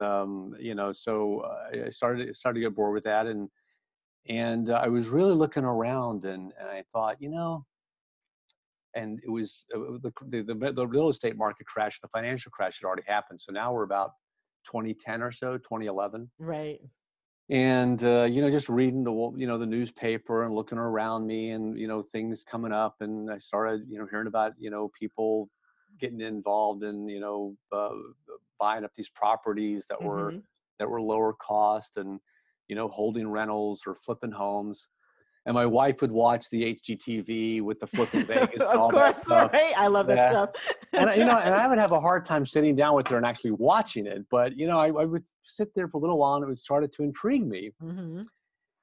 And, 0.00 0.08
um, 0.08 0.56
you 0.58 0.74
know, 0.74 0.90
so 0.90 1.40
uh, 1.40 1.86
I 1.86 1.90
started 1.90 2.34
started 2.36 2.58
to 2.60 2.66
get 2.66 2.74
bored 2.74 2.92
with 2.92 3.04
that, 3.04 3.26
and 3.26 3.48
and 4.28 4.68
uh, 4.70 4.80
I 4.82 4.88
was 4.88 5.08
really 5.08 5.34
looking 5.34 5.64
around, 5.64 6.24
and, 6.24 6.52
and 6.58 6.68
I 6.68 6.82
thought, 6.92 7.16
you 7.20 7.30
know, 7.30 7.64
and 8.94 9.20
it 9.24 9.30
was 9.30 9.64
uh, 9.74 9.98
the, 10.02 10.12
the 10.28 10.72
the 10.72 10.86
real 10.86 11.08
estate 11.08 11.36
market 11.36 11.66
crash, 11.66 12.00
the 12.00 12.08
financial 12.08 12.50
crash 12.50 12.80
had 12.80 12.86
already 12.86 13.04
happened. 13.06 13.40
So 13.40 13.52
now 13.52 13.72
we're 13.72 13.84
about 13.84 14.10
2010 14.66 15.22
or 15.22 15.30
so, 15.30 15.56
2011. 15.56 16.30
Right. 16.38 16.80
And 17.50 18.02
uh, 18.02 18.24
you 18.24 18.40
know, 18.42 18.50
just 18.50 18.68
reading 18.68 19.04
the 19.04 19.12
you 19.36 19.46
know 19.46 19.58
the 19.58 19.66
newspaper 19.66 20.44
and 20.44 20.54
looking 20.54 20.78
around 20.78 21.26
me, 21.26 21.50
and 21.50 21.78
you 21.78 21.86
know 21.86 22.02
things 22.02 22.42
coming 22.44 22.72
up, 22.72 22.96
and 23.00 23.30
I 23.30 23.38
started 23.38 23.82
you 23.88 23.98
know 23.98 24.06
hearing 24.10 24.26
about 24.26 24.52
you 24.58 24.70
know 24.70 24.90
people 24.98 25.48
getting 26.00 26.20
involved 26.20 26.82
in 26.82 27.08
you 27.08 27.20
know 27.20 27.56
uh, 27.72 27.90
buying 28.58 28.84
up 28.84 28.92
these 28.96 29.10
properties 29.10 29.86
that 29.88 30.02
were 30.02 30.32
mm-hmm. 30.32 30.38
that 30.78 30.88
were 30.88 31.00
lower 31.00 31.32
cost 31.34 31.96
and 31.96 32.20
you 32.68 32.76
know 32.76 32.88
holding 32.88 33.28
rentals 33.28 33.82
or 33.86 33.94
flipping 33.94 34.32
homes 34.32 34.88
and 35.46 35.54
my 35.54 35.66
wife 35.66 36.00
would 36.00 36.12
watch 36.12 36.48
the 36.50 36.74
HGTV 36.74 37.62
with 37.62 37.80
the 37.80 37.86
flipping 37.86 38.24
Vegas 38.24 38.48
and 38.60 38.62
all 38.62 38.90
course, 38.90 39.16
that 39.16 39.24
stuff. 39.24 39.52
Right? 39.52 39.72
I 39.76 39.88
love 39.88 40.06
that 40.06 40.16
yeah. 40.16 40.30
stuff. 40.30 40.50
and 40.92 41.10
you 41.18 41.24
know, 41.24 41.38
and 41.38 41.54
I 41.54 41.66
would 41.66 41.78
have 41.86 41.92
a 41.92 42.00
hard 42.00 42.24
time 42.24 42.46
sitting 42.46 42.76
down 42.76 42.94
with 42.94 43.08
her 43.08 43.16
and 43.16 43.26
actually 43.26 43.50
watching 43.52 44.06
it. 44.06 44.24
But 44.30 44.56
you 44.56 44.66
know, 44.66 44.78
I, 44.78 44.88
I 44.88 45.04
would 45.04 45.24
sit 45.42 45.74
there 45.74 45.88
for 45.88 45.98
a 45.98 46.00
little 46.00 46.18
while, 46.18 46.34
and 46.36 46.44
it 46.44 46.46
would 46.46 46.58
started 46.58 46.92
to 46.94 47.02
intrigue 47.02 47.46
me. 47.46 47.70
Mm-hmm. 47.82 48.20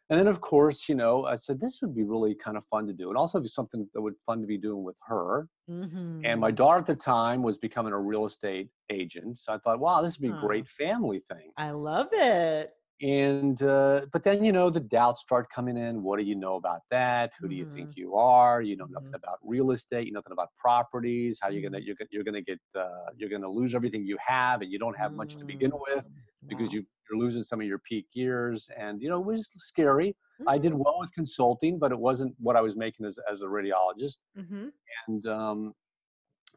And 0.09 0.19
then, 0.19 0.27
of 0.27 0.41
course, 0.41 0.89
you 0.89 0.95
know, 0.95 1.25
I 1.25 1.35
said 1.35 1.59
this 1.59 1.79
would 1.81 1.95
be 1.95 2.03
really 2.03 2.33
kind 2.33 2.57
of 2.57 2.63
fun 2.65 2.87
to 2.87 2.93
do, 2.93 3.09
and 3.09 3.17
also 3.17 3.39
be 3.39 3.47
something 3.47 3.87
that 3.93 4.01
would 4.01 4.15
fun 4.25 4.41
to 4.41 4.47
be 4.47 4.57
doing 4.57 4.83
with 4.83 4.97
her. 5.07 5.47
Mm-hmm. 5.69 6.21
And 6.25 6.41
my 6.41 6.49
daughter 6.49 6.79
at 6.79 6.87
the 6.87 6.95
time 6.95 7.43
was 7.43 7.57
becoming 7.57 7.93
a 7.93 7.99
real 7.99 8.25
estate 8.25 8.69
agent, 8.89 9.37
so 9.37 9.53
I 9.53 9.59
thought, 9.59 9.79
wow, 9.79 10.01
this 10.01 10.17
would 10.17 10.31
be 10.31 10.35
a 10.35 10.41
great 10.41 10.67
family 10.67 11.21
thing. 11.29 11.51
I 11.57 11.71
love 11.71 12.07
it. 12.11 12.71
And 13.01 13.61
uh, 13.63 14.01
but 14.11 14.23
then 14.23 14.43
you 14.43 14.51
know 14.51 14.69
the 14.69 14.81
doubts 14.81 15.21
start 15.21 15.49
coming 15.49 15.77
in. 15.77 16.03
What 16.03 16.19
do 16.19 16.25
you 16.25 16.35
know 16.35 16.55
about 16.55 16.81
that? 16.91 17.31
Who 17.39 17.45
mm-hmm. 17.45 17.51
do 17.51 17.55
you 17.55 17.65
think 17.65 17.91
mm-hmm. 17.91 17.99
you 17.99 18.15
are? 18.15 18.61
You 18.61 18.75
know 18.75 18.87
nothing 18.89 19.07
mm-hmm. 19.07 19.15
about 19.15 19.37
real 19.41 19.71
estate. 19.71 20.05
You 20.05 20.11
know 20.11 20.19
nothing 20.19 20.33
about 20.33 20.49
properties. 20.57 21.39
How 21.41 21.47
you're 21.47 21.61
gonna 21.61 21.77
mm-hmm. 21.77 21.87
you're, 21.87 22.07
you're 22.11 22.23
gonna 22.25 22.41
get 22.41 22.59
uh, 22.77 23.11
you're 23.15 23.29
gonna 23.29 23.47
lose 23.47 23.73
everything 23.73 24.05
you 24.05 24.17
have, 24.25 24.61
and 24.61 24.69
you 24.69 24.79
don't 24.79 24.97
have 24.97 25.13
much 25.13 25.37
to 25.37 25.45
begin 25.45 25.71
with 25.71 26.05
because 26.47 26.69
wow. 26.69 26.73
you 26.73 26.85
you're 27.09 27.19
losing 27.19 27.43
some 27.43 27.61
of 27.61 27.67
your 27.67 27.79
peak 27.79 28.05
years 28.13 28.69
and 28.77 29.01
you 29.01 29.09
know 29.09 29.19
it 29.19 29.25
was 29.25 29.51
scary 29.55 30.09
mm-hmm. 30.09 30.49
i 30.49 30.57
did 30.57 30.71
mm-hmm. 30.71 30.81
well 30.83 30.97
with 30.99 31.11
consulting 31.13 31.77
but 31.79 31.91
it 31.91 31.99
wasn't 31.99 32.33
what 32.39 32.55
i 32.55 32.61
was 32.61 32.75
making 32.75 33.05
as, 33.05 33.17
as 33.31 33.41
a 33.41 33.45
radiologist 33.45 34.17
mm-hmm. 34.37 34.67
and 35.07 35.27
um, 35.27 35.73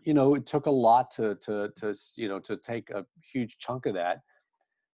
you 0.04 0.14
know 0.14 0.34
it 0.34 0.46
took 0.46 0.66
a 0.66 0.70
lot 0.70 1.10
to 1.10 1.34
to 1.36 1.70
to 1.76 1.94
you 2.16 2.28
know 2.28 2.38
to 2.38 2.56
take 2.56 2.90
a 2.90 3.04
huge 3.32 3.58
chunk 3.58 3.86
of 3.86 3.94
that 3.94 4.18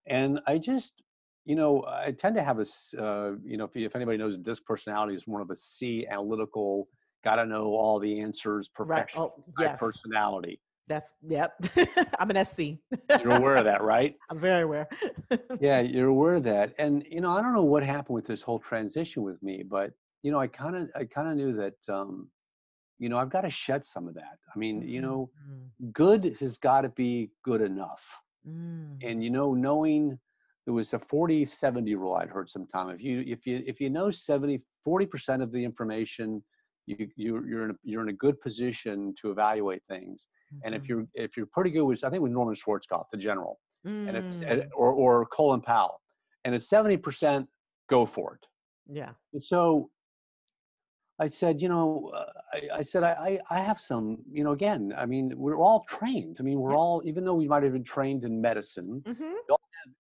and 0.07 0.41
i 0.47 0.59
just 0.59 1.03
you 1.45 1.55
know 1.55 1.85
i 1.89 2.13
tend 2.13 2.35
to 2.35 2.43
have 2.43 2.59
a 2.59 3.03
uh, 3.03 3.33
you 3.45 3.57
know 3.57 3.65
if, 3.65 3.77
if 3.77 3.97
anybody 3.97 4.19
knows 4.19 4.39
disc 4.39 4.65
personality 4.65 5.15
is 5.15 5.27
more 5.27 5.41
of 5.41 5.51
a 5.51 5.57
c 5.57 6.07
analytical 6.11 6.89
gotta 7.25 7.45
know 7.45 7.65
all 7.75 7.99
the 7.99 8.21
answers 8.21 8.69
perfection 8.69 9.23
right. 9.23 9.31
oh, 9.37 9.45
yes. 9.59 9.79
personality 9.79 10.61
that's 10.89 11.15
yep. 11.23 11.55
I'm 12.19 12.31
an 12.31 12.45
SC. 12.45 12.61
you're 13.21 13.37
aware 13.37 13.57
of 13.57 13.65
that, 13.65 13.83
right? 13.83 14.17
I'm 14.31 14.39
very 14.39 14.63
aware. 14.63 14.89
yeah, 15.61 15.81
you're 15.81 16.09
aware 16.09 16.37
of 16.37 16.45
that. 16.45 16.75
And 16.79 17.05
you 17.09 17.21
know, 17.21 17.37
I 17.37 17.43
don't 17.43 17.55
know 17.55 17.65
what 17.65 17.83
happened 17.83 18.15
with 18.15 18.27
this 18.27 18.43
whole 18.43 18.59
transition 18.59 19.23
with 19.23 19.43
me, 19.43 19.63
but 19.63 19.93
you 20.23 20.33
know, 20.33 20.41
I 20.41 20.47
kind 20.47 20.77
of 20.77 20.91
I 20.97 21.05
kind 21.05 21.29
of 21.29 21.37
knew 21.37 21.53
that 21.53 21.77
um, 21.89 22.29
you 22.99 23.09
know, 23.09 23.19
I've 23.19 23.31
got 23.31 23.43
to 23.43 23.51
shed 23.51 23.85
some 23.85 24.09
of 24.09 24.15
that. 24.15 24.39
I 24.55 24.59
mean, 24.59 24.83
you 24.83 25.01
know, 25.01 25.31
mm-hmm. 25.43 25.91
good 25.91 26.37
has 26.41 26.59
got 26.59 26.81
to 26.81 26.89
be 26.89 27.31
good 27.45 27.61
enough. 27.61 28.19
Mm. 28.49 28.97
And 29.03 29.23
you 29.23 29.31
know, 29.31 29.55
knowing 29.55 30.19
there 30.65 30.75
was 30.75 30.93
a 30.93 30.99
40 30.99 31.45
70 31.45 31.95
rule 31.95 32.15
I'd 32.15 32.29
heard 32.29 32.49
sometime. 32.49 32.91
If 32.91 33.03
you 33.03 33.25
if 33.27 33.47
you 33.47 33.63
if 33.67 33.81
you 33.81 33.91
know 33.91 34.11
70 34.11 34.63
40% 34.87 35.43
of 35.43 35.53
the 35.53 35.63
information, 35.63 36.43
you 36.89 37.11
you 37.17 37.45
you're 37.47 37.65
in 37.67 37.71
a, 37.73 37.75
you're 37.83 38.03
in 38.03 38.09
a 38.09 38.13
good 38.27 38.41
position 38.41 39.15
to 39.21 39.31
evaluate 39.31 39.83
things. 39.89 40.29
And 40.65 40.75
if 40.75 40.83
Mhm. 40.83 40.89
you're 40.89 41.07
if 41.15 41.37
you're 41.37 41.47
pretty 41.47 41.71
good 41.71 41.85
with 41.85 42.05
I 42.05 42.11
think 42.11 42.23
with 42.23 42.33
Norman 42.33 42.55
Schwarzkopf, 42.55 43.07
the 43.13 43.19
general, 43.19 43.61
and 44.07 44.17
it's 44.17 44.43
Mm. 44.43 44.73
or 44.75 44.93
or 44.93 45.27
Colin 45.27 45.61
Powell, 45.61 46.01
and 46.45 46.55
it's 46.55 46.69
70% 46.69 47.49
go 47.89 48.07
for 48.07 48.35
it. 48.37 48.47
yeah. 48.87 49.15
So 49.39 49.91
I 51.21 51.27
said, 51.27 51.61
you 51.61 51.69
know, 51.69 52.13
uh, 52.15 52.27
I, 52.53 52.79
I 52.79 52.83
said, 52.83 53.03
I, 53.03 53.41
I 53.51 53.61
have 53.61 53.81
some, 53.81 54.19
you 54.31 54.45
know, 54.45 54.53
again, 54.53 54.93
I 54.97 55.05
mean, 55.05 55.33
we're 55.37 55.57
all 55.59 55.85
trained. 55.89 56.37
I 56.39 56.43
mean, 56.45 56.61
we're 56.61 56.77
all, 56.77 57.03
even 57.05 57.25
though 57.25 57.35
we 57.35 57.49
might 57.49 57.65
have 57.65 57.73
been 57.73 57.83
trained 57.85 58.25
in 58.25 58.41
medicine, 58.41 59.03
hmm 59.05 59.35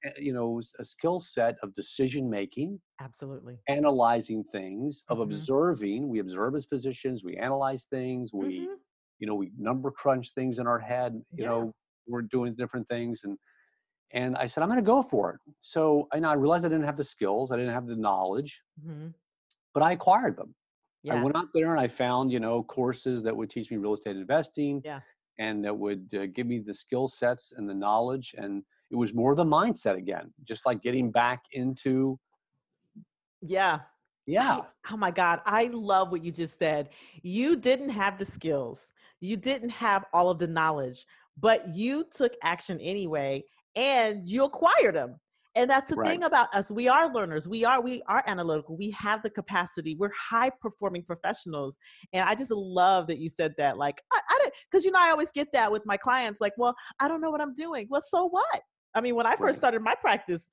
eh, 0.04 0.10
you 0.18 0.32
know, 0.32 0.60
a 0.78 0.84
skill 0.84 1.18
set 1.18 1.56
of 1.62 1.74
decision 1.74 2.30
making, 2.30 2.80
Absolutely. 3.00 3.58
analyzing 3.68 4.44
things, 4.44 5.02
of 5.08 5.18
Mhm. 5.18 5.22
observing. 5.22 6.08
We 6.08 6.20
observe 6.20 6.54
as 6.54 6.66
physicians, 6.66 7.24
we 7.24 7.36
analyze 7.36 7.86
things, 7.86 8.32
we, 8.32 8.60
Mhm. 8.60 8.76
you 9.18 9.26
know, 9.26 9.34
we 9.34 9.50
number 9.58 9.90
crunch 9.90 10.32
things 10.34 10.58
in 10.60 10.66
our 10.68 10.78
head, 10.78 11.20
you 11.36 11.44
Yeah. 11.44 11.50
know, 11.50 11.72
we're 12.06 12.22
doing 12.22 12.54
different 12.54 12.86
things. 12.86 13.24
And, 13.24 13.36
and 14.12 14.36
I 14.36 14.46
said, 14.46 14.62
I'm 14.62 14.68
going 14.68 14.78
to 14.78 14.86
go 14.86 15.02
for 15.02 15.32
it. 15.34 15.40
So 15.60 16.06
I 16.12 16.20
know 16.20 16.30
I 16.30 16.34
realized 16.34 16.64
I 16.64 16.68
didn't 16.68 16.84
have 16.84 16.96
the 16.96 17.04
skills, 17.04 17.50
I 17.50 17.56
didn't 17.56 17.74
have 17.74 17.86
the 17.88 17.96
knowledge, 17.96 18.62
hmm 18.80 19.08
but 19.74 19.82
I 19.82 19.92
acquired 19.92 20.36
them. 20.36 20.54
I 21.10 21.14
went 21.22 21.36
out 21.36 21.48
there 21.54 21.70
and 21.70 21.80
I 21.80 21.88
found, 21.88 22.32
you 22.32 22.40
know, 22.40 22.62
courses 22.62 23.22
that 23.22 23.36
would 23.36 23.50
teach 23.50 23.70
me 23.70 23.76
real 23.76 23.94
estate 23.94 24.16
investing 24.16 24.82
Yeah. 24.84 25.00
and 25.38 25.64
that 25.64 25.76
would 25.76 26.12
uh, 26.14 26.26
give 26.26 26.46
me 26.46 26.58
the 26.58 26.74
skill 26.74 27.08
sets 27.08 27.52
and 27.56 27.68
the 27.68 27.74
knowledge. 27.74 28.34
And 28.36 28.62
it 28.90 28.96
was 28.96 29.14
more 29.14 29.34
the 29.34 29.44
mindset 29.44 29.96
again, 29.96 30.32
just 30.44 30.66
like 30.66 30.82
getting 30.82 31.10
back 31.10 31.42
into, 31.52 32.18
Yeah. 33.40 33.80
yeah, 34.26 34.60
Oh 34.90 34.96
my 34.96 35.10
God, 35.10 35.40
I 35.46 35.66
love 35.72 36.10
what 36.10 36.24
you 36.24 36.32
just 36.32 36.58
said. 36.58 36.90
You 37.22 37.56
didn't 37.56 37.90
have 37.90 38.18
the 38.18 38.24
skills, 38.24 38.92
you 39.20 39.36
didn't 39.36 39.70
have 39.70 40.04
all 40.12 40.30
of 40.30 40.38
the 40.38 40.46
knowledge, 40.48 41.06
but 41.38 41.68
you 41.68 42.04
took 42.12 42.32
action 42.42 42.80
anyway 42.80 43.44
and 43.76 44.28
you 44.28 44.44
acquired 44.44 44.96
them. 44.96 45.20
And 45.58 45.68
that's 45.68 45.90
the 45.90 45.96
Right. 45.96 46.08
thing 46.08 46.22
about 46.22 46.54
us. 46.54 46.70
We 46.70 46.86
are 46.88 47.12
learners. 47.12 47.48
We 47.48 47.64
are 47.64 47.80
we 47.80 48.00
are 48.06 48.22
analytical. 48.26 48.76
We 48.76 48.90
have 48.92 49.22
the 49.22 49.30
capacity. 49.30 49.96
We're 49.98 50.12
high 50.16 50.50
performing 50.50 51.02
professionals. 51.02 51.76
And 52.12 52.28
I 52.28 52.36
just 52.36 52.52
love 52.52 53.08
that 53.08 53.18
you 53.18 53.28
said 53.28 53.54
that. 53.58 53.76
Like 53.76 54.00
I, 54.12 54.20
I 54.30 54.38
didn't 54.38 54.54
because 54.70 54.84
you 54.84 54.92
know 54.92 55.00
I 55.00 55.10
always 55.10 55.32
get 55.32 55.48
that 55.52 55.72
with 55.72 55.82
my 55.84 55.96
clients. 55.96 56.40
Like, 56.40 56.52
well, 56.56 56.74
I 57.00 57.08
don't 57.08 57.20
know 57.20 57.30
what 57.30 57.40
I'm 57.40 57.54
doing. 57.54 57.88
Well, 57.90 58.00
so 58.02 58.28
what? 58.28 58.60
I 58.94 59.00
mean, 59.00 59.16
when 59.16 59.26
I 59.26 59.32
first 59.32 59.42
Right. 59.42 59.54
started 59.56 59.82
my 59.82 59.94
practice 59.96 60.50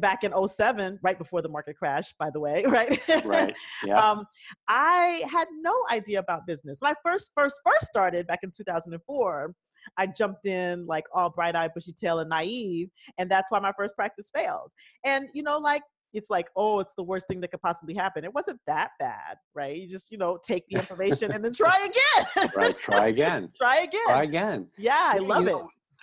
back 0.00 0.24
in 0.24 0.32
07, 0.48 0.98
right 1.02 1.18
before 1.18 1.40
the 1.42 1.48
market 1.48 1.76
crash, 1.76 2.12
by 2.18 2.30
the 2.30 2.40
way, 2.40 2.64
right? 2.68 2.98
right. 3.24 3.54
Yeah. 3.86 4.10
um, 4.10 4.24
I 4.68 5.22
had 5.30 5.46
no 5.60 5.74
idea 5.92 6.18
about 6.18 6.46
business. 6.46 6.78
When 6.80 6.90
I 6.90 6.94
first, 7.04 7.32
first, 7.36 7.60
first 7.64 7.86
started 7.86 8.26
back 8.26 8.40
in 8.42 8.50
2004, 8.56 9.54
I 9.96 10.06
jumped 10.06 10.46
in 10.46 10.86
like 10.86 11.04
all 11.14 11.30
bright 11.30 11.56
eyed, 11.56 11.72
bushy 11.74 11.92
tail, 11.92 12.20
and 12.20 12.30
naive. 12.30 12.88
And 13.18 13.30
that's 13.30 13.50
why 13.50 13.60
my 13.60 13.72
first 13.76 13.94
practice 13.96 14.30
failed. 14.34 14.70
And, 15.04 15.28
you 15.32 15.42
know, 15.42 15.58
like, 15.58 15.82
it's 16.12 16.30
like, 16.30 16.48
oh, 16.56 16.80
it's 16.80 16.94
the 16.96 17.02
worst 17.02 17.26
thing 17.28 17.40
that 17.42 17.50
could 17.50 17.60
possibly 17.60 17.94
happen. 17.94 18.24
It 18.24 18.32
wasn't 18.32 18.58
that 18.66 18.90
bad, 18.98 19.36
right? 19.54 19.76
You 19.76 19.88
just, 19.88 20.10
you 20.10 20.18
know, 20.18 20.38
take 20.42 20.66
the 20.68 20.76
information 20.80 21.30
and 21.32 21.44
then 21.44 21.52
try 21.52 21.76
again. 21.84 22.50
right. 22.56 22.78
Try 22.78 23.08
again. 23.08 23.50
try 23.58 23.80
again. 23.80 24.02
Try 24.06 24.22
again. 24.24 24.66
Yeah, 24.78 24.92
I 24.92 25.14
Yeah, 25.14 25.14
you 25.16 25.26
love 25.26 25.46
it. 25.46 25.56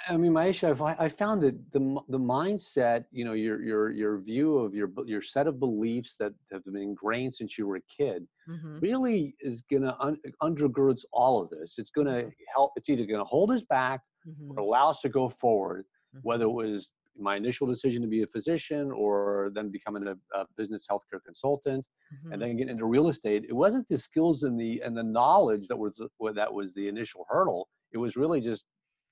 I 0.07 0.17
mean, 0.17 0.33
Maiysha, 0.33 0.79
I, 0.81 1.05
I 1.05 1.07
found 1.09 1.41
that 1.43 1.55
the 1.71 1.79
the 2.09 2.19
mindset, 2.19 3.05
you 3.11 3.23
know, 3.25 3.33
your 3.33 3.61
your 3.63 3.91
your 3.91 4.17
view 4.19 4.57
of 4.57 4.73
your 4.73 4.89
your 5.05 5.21
set 5.21 5.47
of 5.47 5.59
beliefs 5.59 6.15
that 6.17 6.33
have 6.51 6.63
been 6.65 6.75
ingrained 6.75 7.35
since 7.35 7.57
you 7.57 7.67
were 7.67 7.77
a 7.77 7.81
kid, 7.97 8.27
Mhm. 8.49 8.81
really 8.81 9.35
is 9.39 9.61
gonna 9.71 9.95
un- 9.99 10.19
undergirds 10.41 11.05
all 11.13 11.41
of 11.41 11.49
this. 11.49 11.77
It's 11.77 11.89
gonna 11.91 12.29
help. 12.53 12.71
It's 12.75 12.89
either 12.89 13.05
gonna 13.05 13.23
hold 13.23 13.51
us 13.51 13.63
back 13.63 14.01
Mhm. 14.27 14.51
or 14.51 14.59
allow 14.59 14.89
us 14.89 14.99
to 15.01 15.09
go 15.09 15.29
forward. 15.29 15.85
Mhm. 16.15 16.19
Whether 16.23 16.45
it 16.45 16.51
was 16.51 16.91
my 17.15 17.35
initial 17.35 17.67
decision 17.67 18.01
to 18.01 18.07
be 18.07 18.23
a 18.23 18.27
physician 18.27 18.91
or 18.91 19.51
then 19.53 19.69
becoming 19.69 20.07
a, 20.07 20.17
a 20.33 20.45
business 20.57 20.87
healthcare 20.89 21.23
consultant 21.23 21.87
and 22.31 22.41
then 22.41 22.57
getting 22.57 22.69
into 22.69 22.85
real 22.87 23.07
estate, 23.07 23.45
it 23.47 23.53
wasn't 23.53 23.87
the 23.87 23.97
skills 23.97 24.43
and 24.43 24.59
the 24.59 24.81
and 24.81 24.97
the 24.97 25.03
knowledge 25.03 25.67
that 25.67 25.77
was 25.77 26.01
that 26.33 26.51
was 26.53 26.73
the 26.73 26.87
initial 26.87 27.25
hurdle. 27.29 27.69
It 27.91 27.97
was 27.99 28.17
really 28.17 28.41
just 28.41 28.65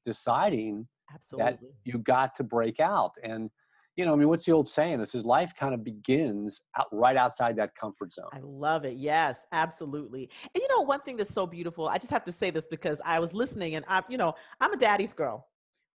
deciding 0.05 0.87
Absolutely. 1.13 1.51
That 1.51 1.59
you 1.83 1.99
got 1.99 2.35
to 2.35 2.43
break 2.43 2.79
out. 2.79 3.11
And 3.23 3.49
you 3.97 4.05
know, 4.05 4.13
I 4.13 4.15
mean, 4.15 4.29
what's 4.29 4.45
the 4.45 4.53
old 4.53 4.69
saying? 4.69 4.99
This 4.99 5.13
is 5.13 5.25
life 5.25 5.53
kind 5.59 5.73
of 5.73 5.83
begins 5.83 6.61
out, 6.79 6.87
right 6.93 7.17
outside 7.17 7.57
that 7.57 7.75
comfort 7.75 8.13
zone. 8.13 8.29
I 8.31 8.39
love 8.41 8.85
it. 8.85 8.95
Yes, 8.95 9.45
absolutely. 9.51 10.29
And 10.43 10.61
you 10.61 10.67
know, 10.69 10.81
one 10.81 11.01
thing 11.01 11.17
that's 11.17 11.33
so 11.33 11.45
beautiful, 11.45 11.89
I 11.89 11.97
just 11.97 12.11
have 12.11 12.23
to 12.25 12.31
say 12.31 12.49
this 12.51 12.67
because 12.67 13.01
I 13.03 13.19
was 13.19 13.33
listening 13.33 13.75
and 13.75 13.83
I'm, 13.89 14.03
you 14.07 14.17
know, 14.17 14.33
I'm 14.61 14.71
a 14.71 14.77
daddy's 14.77 15.13
girl, 15.13 15.47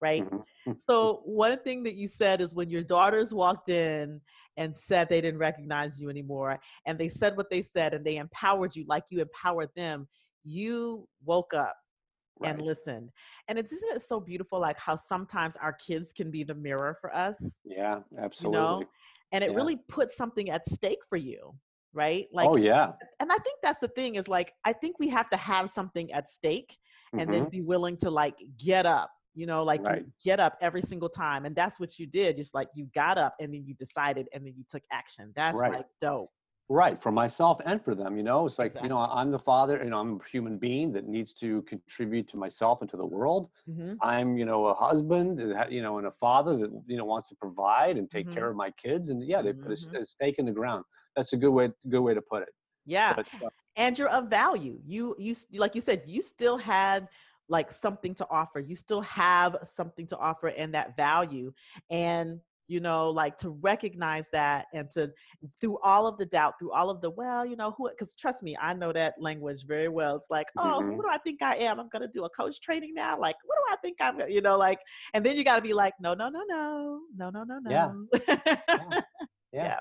right? 0.01 0.25
Mhm. 0.25 0.45
So 0.79 1.21
one 1.25 1.57
thing 1.61 1.83
that 1.85 1.97
you 1.97 2.09
said 2.09 2.41
is 2.41 2.55
when 2.55 2.71
your 2.71 2.83
daughters 2.83 3.35
walked 3.35 3.69
in 3.69 4.21
and 4.57 4.75
said 4.77 5.09
they 5.09 5.21
didn't 5.21 5.39
recognize 5.39 6.01
you 6.01 6.09
anymore, 6.09 6.59
and 6.87 6.99
they 6.99 7.09
said 7.09 7.37
what 7.37 7.51
they 7.51 7.63
said 7.63 7.95
and 7.95 8.05
they 8.05 8.17
empowered 8.17 8.75
you 8.75 8.85
like 8.89 9.05
you 9.11 9.21
empowered 9.21 9.69
them, 9.77 10.09
you 10.45 11.07
woke 11.25 11.53
up 11.53 11.77
and 12.45 12.59
Right. 12.59 12.67
listened. 12.67 13.11
And 13.49 13.59
it's 13.59 13.73
isn't 13.73 13.97
it 13.97 14.03
so 14.03 14.21
beautiful 14.21 14.61
like 14.61 14.79
how 14.79 14.97
sometimes 14.97 15.57
our 15.57 15.73
kids 15.73 16.13
can 16.13 16.31
be 16.31 16.43
the 16.45 16.55
mirror 16.55 16.97
for 17.01 17.15
us, 17.15 17.61
Yeah, 17.65 18.01
you 18.15 18.19
absolutely. 18.19 18.59
know? 18.59 18.91
And 19.33 19.43
it 19.45 19.51
Yeah. 19.51 19.57
really 19.57 19.77
puts 19.89 20.17
something 20.17 20.51
at 20.51 20.67
stake 20.67 21.05
for 21.09 21.17
you, 21.17 21.55
right? 21.93 22.29
Like 22.33 22.51
oh 22.51 22.57
yeah. 22.57 22.93
and 23.21 23.33
I 23.33 23.37
think 23.39 23.61
that's 23.63 23.79
the 23.79 23.89
thing 23.89 24.17
is 24.17 24.29
like 24.29 24.53
I 24.65 24.73
think 24.73 24.99
we 24.99 25.09
have 25.09 25.31
to 25.31 25.37
have 25.37 25.71
something 25.71 26.13
at 26.13 26.29
stake 26.29 26.79
and 27.19 27.33
then 27.33 27.45
Mhm. 27.45 27.51
be 27.51 27.61
willing 27.61 27.97
to 27.99 28.11
like 28.11 28.37
get 28.57 28.87
up, 28.87 29.11
you 29.35 29.47
know, 29.47 29.63
like 29.63 29.81
Right. 29.83 30.05
you 30.05 30.13
get 30.25 30.41
up 30.41 30.57
every 30.61 30.83
single 30.83 31.09
time. 31.09 31.45
And 31.47 31.55
that's 31.55 31.79
what 31.79 31.99
you 31.99 32.07
did. 32.07 32.37
Just 32.37 32.55
like 32.55 32.69
you 32.75 32.87
got 32.95 33.19
up 33.19 33.35
and 33.41 33.53
then 33.55 33.65
you 33.65 33.75
decided 33.75 34.29
and 34.33 34.47
then 34.47 34.55
you 34.57 34.65
took 34.69 34.83
action. 34.91 35.33
That's 35.37 35.59
Right. 35.59 35.73
like 35.73 35.87
dope. 36.01 36.31
Right, 36.73 37.03
for 37.03 37.13
myself 37.13 37.61
and 37.67 37.85
for 37.85 37.95
them, 37.95 38.17
you 38.17 38.23
know, 38.23 38.47
it's 38.47 38.59
like, 38.59 38.73
Exactly. 38.73 38.81
you 38.81 38.89
know, 38.89 38.97
I'm 38.99 39.31
the 39.31 39.39
father, 39.39 39.83
you 39.85 39.91
know, 39.91 39.99
I'm 39.99 40.19
a 40.21 40.25
human 40.25 40.57
being 40.57 40.91
that 40.93 41.07
needs 41.07 41.35
to 41.35 41.61
contribute 41.63 42.29
to 42.29 42.39
myself 42.39 42.81
and 42.81 42.89
to 42.91 42.97
the 42.97 43.05
world. 43.05 43.51
hmm 43.67 43.95
I'm, 44.01 44.39
you 44.39 44.47
know, 44.47 44.67
a 44.67 44.75
husband, 44.75 45.39
you 45.71 45.83
know, 45.83 45.99
and 45.99 46.07
a 46.07 46.11
father 46.13 46.57
that, 46.57 46.71
you 46.87 46.97
know, 46.97 47.05
wants 47.05 47.29
to 47.29 47.37
provide 47.37 47.99
and 47.99 48.11
take 48.11 48.31
Mhm. 48.31 48.33
care 48.33 48.49
of 48.49 48.57
my 48.57 48.71
kids. 48.71 49.11
And 49.11 49.23
yeah, 49.23 49.43
they 49.43 49.53
put 49.53 49.73
a 49.73 49.77
Mhm. 49.77 49.99
a, 50.01 50.05
stake 50.05 50.37
in 50.39 50.47
the 50.47 50.53
ground. 50.53 50.85
That's 51.15 51.35
a 51.35 51.37
good 51.37 51.51
way, 51.51 51.71
good 51.91 52.01
way 52.01 52.15
to 52.15 52.23
put 52.23 52.43
it. 52.43 52.49
Yeah. 52.85 53.17
But, 53.17 53.27
uh, 53.45 53.51
And 53.77 53.99
you're 53.99 54.09
of 54.09 54.29
value. 54.29 54.81
You, 54.85 55.17
you, 55.19 55.35
like 55.55 55.75
you 55.75 55.81
said, 55.81 56.05
you 56.07 56.23
still 56.23 56.59
had 56.59 57.09
like 57.49 57.73
something 57.73 58.15
to 58.17 58.29
offer. 58.31 58.61
You 58.61 58.77
still 58.77 59.01
have 59.03 59.57
something 59.65 60.07
to 60.09 60.19
offer 60.19 60.49
and 60.49 60.75
that 60.75 60.97
value. 60.97 61.53
And 61.91 62.41
you 62.69 62.81
know 62.81 63.11
like 63.11 63.37
to 63.37 63.51
recognize 63.51 64.31
that 64.31 64.67
and 64.73 64.91
to 64.91 65.11
through 65.61 65.79
all 65.83 66.07
of 66.07 66.17
the 66.19 66.27
doubt 66.27 66.55
through 66.59 66.73
all 66.73 66.91
of 66.91 67.01
the 67.01 67.11
well 67.11 67.45
you 67.45 67.57
know 67.57 67.73
who 67.77 67.89
because 67.91 68.15
trust 68.15 68.43
me 68.43 68.57
i 68.61 68.73
know 68.73 68.93
that 68.93 69.15
language 69.19 69.67
very 69.67 69.89
well 69.89 70.17
it's 70.17 70.29
like 70.31 70.47
oh 70.59 70.81
Mhm. 70.83 70.95
who 70.97 71.03
do 71.03 71.09
i 71.11 71.19
think 71.19 71.43
i 71.43 71.57
am 71.57 71.81
i'm 71.81 71.89
gonna 71.89 72.09
do 72.09 72.25
a 72.25 72.31
coach 72.31 72.61
training 72.61 72.95
now 72.95 73.19
like 73.19 73.37
what 73.45 73.57
do 73.57 73.73
i 73.73 73.77
think 73.77 73.97
i'm 74.01 74.19
gonna-" 74.19 74.31
you 74.31 74.41
know 74.41 74.57
like 74.57 74.79
and 75.15 75.25
then 75.27 75.37
you 75.37 75.45
got 75.45 75.57
to 75.57 75.63
be 75.63 75.73
like 75.75 75.95
no 76.01 76.15
no 76.15 76.29
no 76.29 76.43
no 76.47 77.01
no 77.17 77.31
no 77.31 77.45
no 77.45 77.59
no 77.59 77.71
Yeah. 77.71 77.93
yeah 78.29 79.01
yeah, 79.53 79.65
Yeah. 79.65 79.81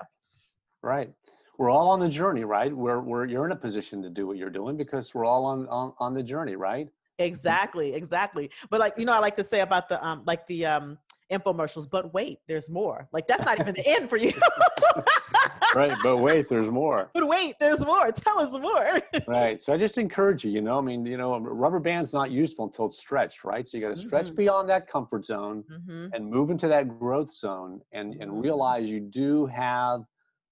right. 0.82 1.10
We're 1.58 1.70
all 1.70 1.88
on 1.90 2.00
the 2.00 2.08
journey, 2.08 2.44
right? 2.44 2.74
We're, 2.74 3.00
we're, 3.00 3.26
you're 3.26 3.44
in 3.46 3.52
a 3.52 3.56
position 3.56 4.02
to 4.02 4.10
do 4.10 4.26
what 4.26 4.36
you're 4.36 4.50
doing 4.50 4.76
because 4.76 5.14
we're 5.14 5.26
all 5.26 5.44
on, 5.44 5.68
on, 5.68 5.92
on 5.98 6.12
the 6.14 6.22
journey, 6.22 6.56
right? 6.56 6.88
exactly 7.18 7.92
exactly 7.94 8.50
but 8.70 8.80
like 8.80 8.94
you 8.96 9.04
know 9.04 9.12
i 9.12 9.18
like 9.18 9.36
to 9.36 9.44
say 9.44 9.60
about 9.60 9.86
the 9.88 10.04
um 10.04 10.22
like 10.26 10.44
the 10.46 10.64
um 10.64 10.98
infomercials 11.32 11.88
but 11.90 12.12
wait 12.12 12.38
there's 12.48 12.70
more 12.70 13.08
like 13.12 13.26
that's 13.26 13.44
not 13.44 13.58
even 13.58 13.74
the 13.74 13.86
end 13.86 14.08
for 14.08 14.16
you 14.16 14.32
right. 15.74 16.00
But 16.02 16.18
wait, 16.18 16.48
there's 16.48 16.70
more. 16.70 17.10
but 17.14 17.26
wait 17.26 17.54
there's 17.60 17.84
more 17.84 18.12
tell 18.12 18.40
us 18.40 18.52
more 18.60 19.00
right. 19.26 19.62
So 19.62 19.72
I 19.72 19.76
just 19.76 19.98
encourage 19.98 20.44
you, 20.44 20.50
you 20.50 20.60
know, 20.60 20.78
I 20.78 20.82
mean, 20.82 21.04
you 21.06 21.16
know, 21.16 21.38
rubber 21.38 21.80
band's 21.80 22.12
not 22.12 22.30
useful 22.30 22.66
until 22.66 22.86
it's 22.86 22.98
stretched, 22.98 23.44
right? 23.44 23.68
So 23.68 23.76
you 23.76 23.82
got 23.82 23.94
to 23.96 24.00
stretch 24.00 24.30
Mhm. 24.30 24.36
beyond 24.36 24.68
that 24.68 24.88
comfort 24.88 25.24
zone 25.26 25.64
hmm 25.68 26.06
and 26.14 26.28
move 26.28 26.50
into 26.50 26.68
that 26.68 26.88
growth 26.88 27.32
zone 27.32 27.80
and, 27.92 28.14
and 28.20 28.30
Mhm. 28.30 28.42
realize 28.42 28.90
you 28.90 29.00
do 29.00 29.46
have 29.46 30.02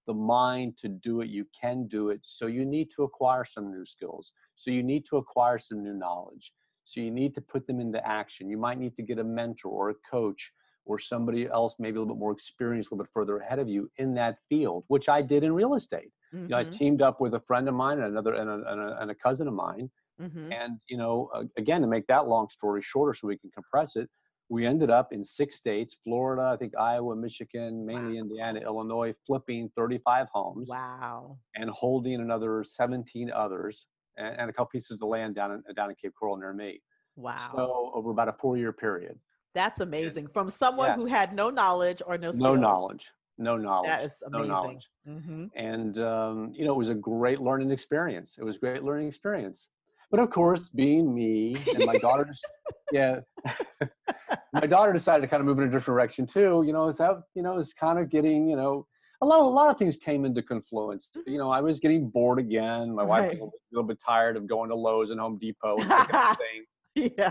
the 0.07 0.15
mind 0.15 0.77
to 0.79 0.89
do 0.89 1.21
it. 1.21 1.29
You 1.29 1.47
can 1.61 1.87
do 1.87 2.09
it. 2.11 2.21
So 2.25 2.47
you 2.47 2.65
need 2.65 2.89
to 2.97 3.03
acquire 3.05 3.45
some 3.45 3.71
new 3.71 3.85
skills. 3.85 4.33
So 4.57 4.71
you 4.71 4.83
need 4.83 5.05
to 5.07 5.19
acquire 5.19 5.59
some 5.59 5.83
new 5.83 5.95
knowledge. 5.95 6.53
So 6.85 7.01
you 7.01 7.11
need 7.11 7.35
to 7.35 7.41
put 7.43 7.67
them 7.67 7.79
into 7.81 8.05
action. 8.07 8.49
You 8.49 8.57
might 8.59 8.79
need 8.79 8.97
to 8.97 9.03
get 9.03 9.19
a 9.19 9.25
mentor 9.25 9.71
or 9.71 9.91
a 9.91 9.95
coach 10.11 10.53
or 10.85 10.99
somebody 10.99 11.47
else, 11.47 11.77
maybe 11.79 11.97
a 11.97 12.01
little 12.01 12.15
bit 12.15 12.21
more 12.21 12.33
experienced, 12.33 12.91
a 12.91 12.95
little 12.95 13.05
bit 13.05 13.13
further 13.13 13.39
ahead 13.39 13.59
of 13.59 13.69
you 13.69 13.91
in 13.97 14.15
that 14.15 14.39
field, 14.49 14.85
which 14.89 15.09
I 15.09 15.23
did 15.23 15.45
in 15.45 15.53
real 15.55 15.75
estate. 15.75 16.13
You 16.47 16.55
know, 16.55 16.59
I 16.59 16.65
Mhm. 16.65 16.71
teamed 16.73 17.03
up 17.03 17.21
with 17.21 17.35
a 17.35 17.41
friend 17.41 17.69
of 17.69 17.75
mine 17.75 17.99
and 17.99 18.09
another 18.09 18.35
and 18.35 18.49
a, 18.51 18.55
and 18.73 18.81
a, 18.81 19.03
and 19.03 19.11
a 19.11 19.15
cousin 19.15 19.49
of 19.49 19.55
mine 19.55 19.91
Mhm. 20.19 20.61
And 20.61 20.81
you 20.89 20.97
know, 20.97 21.31
again, 21.57 21.81
to 21.83 21.87
make 21.87 22.07
that 22.09 22.27
long 22.27 22.49
story 22.49 22.83
shorter, 22.83 23.15
so 23.15 23.29
we 23.29 23.39
can 23.39 23.51
compress 23.53 23.97
it, 23.97 24.11
we 24.49 24.67
ended 24.67 24.91
up 24.91 25.13
in 25.13 25.25
six 25.25 25.57
states: 25.57 25.97
Florida, 26.05 26.43
I 26.55 26.57
think 26.57 26.77
Iowa, 26.77 27.15
Michigan, 27.17 27.87
mainly 27.87 28.19
Indiana, 28.19 28.61
Illinois, 28.61 29.15
flipping 29.27 29.71
35 29.77 30.29
homes 30.33 30.71
Wow. 30.71 31.41
and 31.57 31.71
holding 31.71 32.21
another 32.21 32.65
17 32.65 33.31
others, 33.31 33.87
and, 34.17 34.37
and 34.41 34.51
a 34.51 34.53
couple 34.53 34.69
pieces 34.71 35.03
of 35.03 35.09
land 35.09 35.35
down 35.35 35.53
in 35.53 35.75
down 35.75 35.91
in 35.91 35.97
Cape 35.97 36.15
Coral 36.19 36.37
near 36.37 36.53
me. 36.55 36.83
Wow. 37.15 37.77
So 37.77 37.93
over 37.95 38.11
about 38.11 38.29
a 38.29 38.35
four-year 38.35 38.73
period. 38.75 39.21
That's 39.55 39.81
amazing. 39.81 40.29
From 40.29 40.49
someone 40.51 40.89
Yeah. 40.89 40.97
who 40.97 41.07
had 41.07 41.35
no 41.35 41.51
knowledge 41.51 42.03
or 42.07 42.17
no 42.19 42.31
skills. 42.31 42.43
No 42.43 42.57
knowledge. 42.57 43.11
No 43.39 43.57
knowledge. 43.57 43.89
That 43.89 44.05
is 44.05 44.23
no 44.31 44.39
amazing. 44.39 44.53
knowledge. 44.55 44.89
hmm 45.07 45.45
and 45.57 45.99
um, 45.99 46.53
you 46.55 46.65
know 46.65 46.73
it 46.73 46.79
was 46.79 46.91
a 46.91 46.95
great 46.95 47.41
learning 47.41 47.71
experience 47.71 48.37
it 48.39 48.45
was 48.45 48.57
a 48.57 48.59
great 48.59 48.85
learning 48.85 49.09
experience 49.09 49.69
but 50.11 50.21
of 50.21 50.31
course 50.31 50.69
being 50.69 51.13
me 51.15 51.57
and 51.75 51.85
my 51.87 51.97
daughter 51.97 52.25
just 52.25 52.47
yeah 52.93 53.21
my 54.53 54.67
daughter 54.67 54.93
decided 54.93 55.23
to 55.23 55.29
kind 55.29 55.41
of 55.41 55.47
move 55.47 55.59
in 55.59 55.65
a 55.65 55.67
different 55.71 55.87
direction 55.97 56.27
too 56.27 56.63
you 56.67 56.73
know 56.73 56.93
that 56.93 57.23
you 57.35 57.43
know 57.43 57.57
it's 57.59 57.73
kind 57.73 57.99
of 57.99 58.11
getting 58.11 58.49
you 58.49 58.57
know 58.57 58.87
a 59.23 59.27
lot, 59.27 59.41
a 59.41 59.43
lot 59.45 59.69
of 59.71 59.77
things 59.77 59.99
came 59.99 60.25
into 60.25 60.41
confluence. 60.43 61.11
You 61.27 61.37
know, 61.37 61.51
I 61.51 61.61
was 61.61 61.79
getting 61.79 62.09
bored 62.09 62.39
again. 62.39 62.95
My 62.95 63.03
wife 63.03 63.25
was 63.29 63.29
a 63.29 63.33
little, 63.33 63.47
bit, 63.51 63.61
a 63.61 63.75
little 63.75 63.89
bit 63.89 64.01
tired 64.03 64.35
of 64.39 64.47
going 64.47 64.71
to 64.71 64.75
Lowe's 64.75 65.11
and 65.11 65.21
Home 65.21 65.37
Depot 65.37 65.77
and 65.77 65.91
picking 65.91 66.15
up 66.15 66.39
things. 66.39 67.13
yeah. 67.19 67.31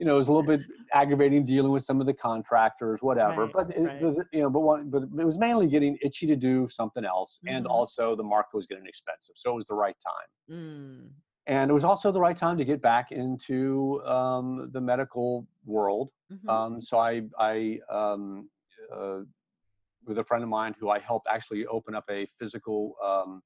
You 0.00 0.06
know, 0.06 0.14
it 0.14 0.16
was 0.16 0.28
a 0.28 0.32
little 0.32 0.42
bit 0.42 0.62
aggravating 0.94 1.44
dealing 1.44 1.70
with 1.70 1.82
some 1.84 2.00
of 2.00 2.06
the 2.06 2.14
contractors, 2.14 3.02
whatever. 3.02 3.44
Right, 3.44 3.52
but 3.52 3.76
it, 3.76 3.82
right. 3.82 4.26
you 4.32 4.40
know, 4.40 4.48
but 4.48 4.60
one, 4.60 4.88
but 4.88 5.02
it 5.02 5.24
was 5.24 5.36
mainly 5.36 5.66
getting 5.66 5.98
itchy 6.02 6.26
to 6.26 6.34
do 6.34 6.66
something 6.68 7.04
else, 7.04 7.38
and 7.46 7.66
Mhm. 7.66 7.70
also 7.70 8.16
the 8.16 8.22
market 8.22 8.54
was 8.54 8.66
getting 8.66 8.86
expensive, 8.86 9.34
so 9.36 9.52
it 9.52 9.54
was 9.56 9.66
the 9.66 9.74
right 9.74 9.96
time. 10.00 10.56
Mm. 10.56 11.10
And 11.46 11.70
it 11.70 11.74
was 11.74 11.84
also 11.84 12.10
the 12.10 12.20
right 12.20 12.36
time 12.36 12.56
to 12.56 12.64
get 12.64 12.80
back 12.80 13.12
into 13.12 14.02
um, 14.06 14.70
the 14.72 14.80
medical 14.80 15.46
world. 15.66 16.10
Mhm. 16.32 16.48
Um, 16.48 16.80
so 16.80 16.98
I, 16.98 17.22
I 17.38 17.78
um, 17.90 18.48
uh, 18.90 19.20
with 20.06 20.18
a 20.18 20.24
friend 20.24 20.42
of 20.42 20.48
mine 20.48 20.74
who 20.80 20.88
I 20.88 20.98
helped 20.98 21.26
actually 21.28 21.66
open 21.66 21.94
up 21.94 22.04
a 22.08 22.26
physical 22.38 22.94
um, 23.04 23.42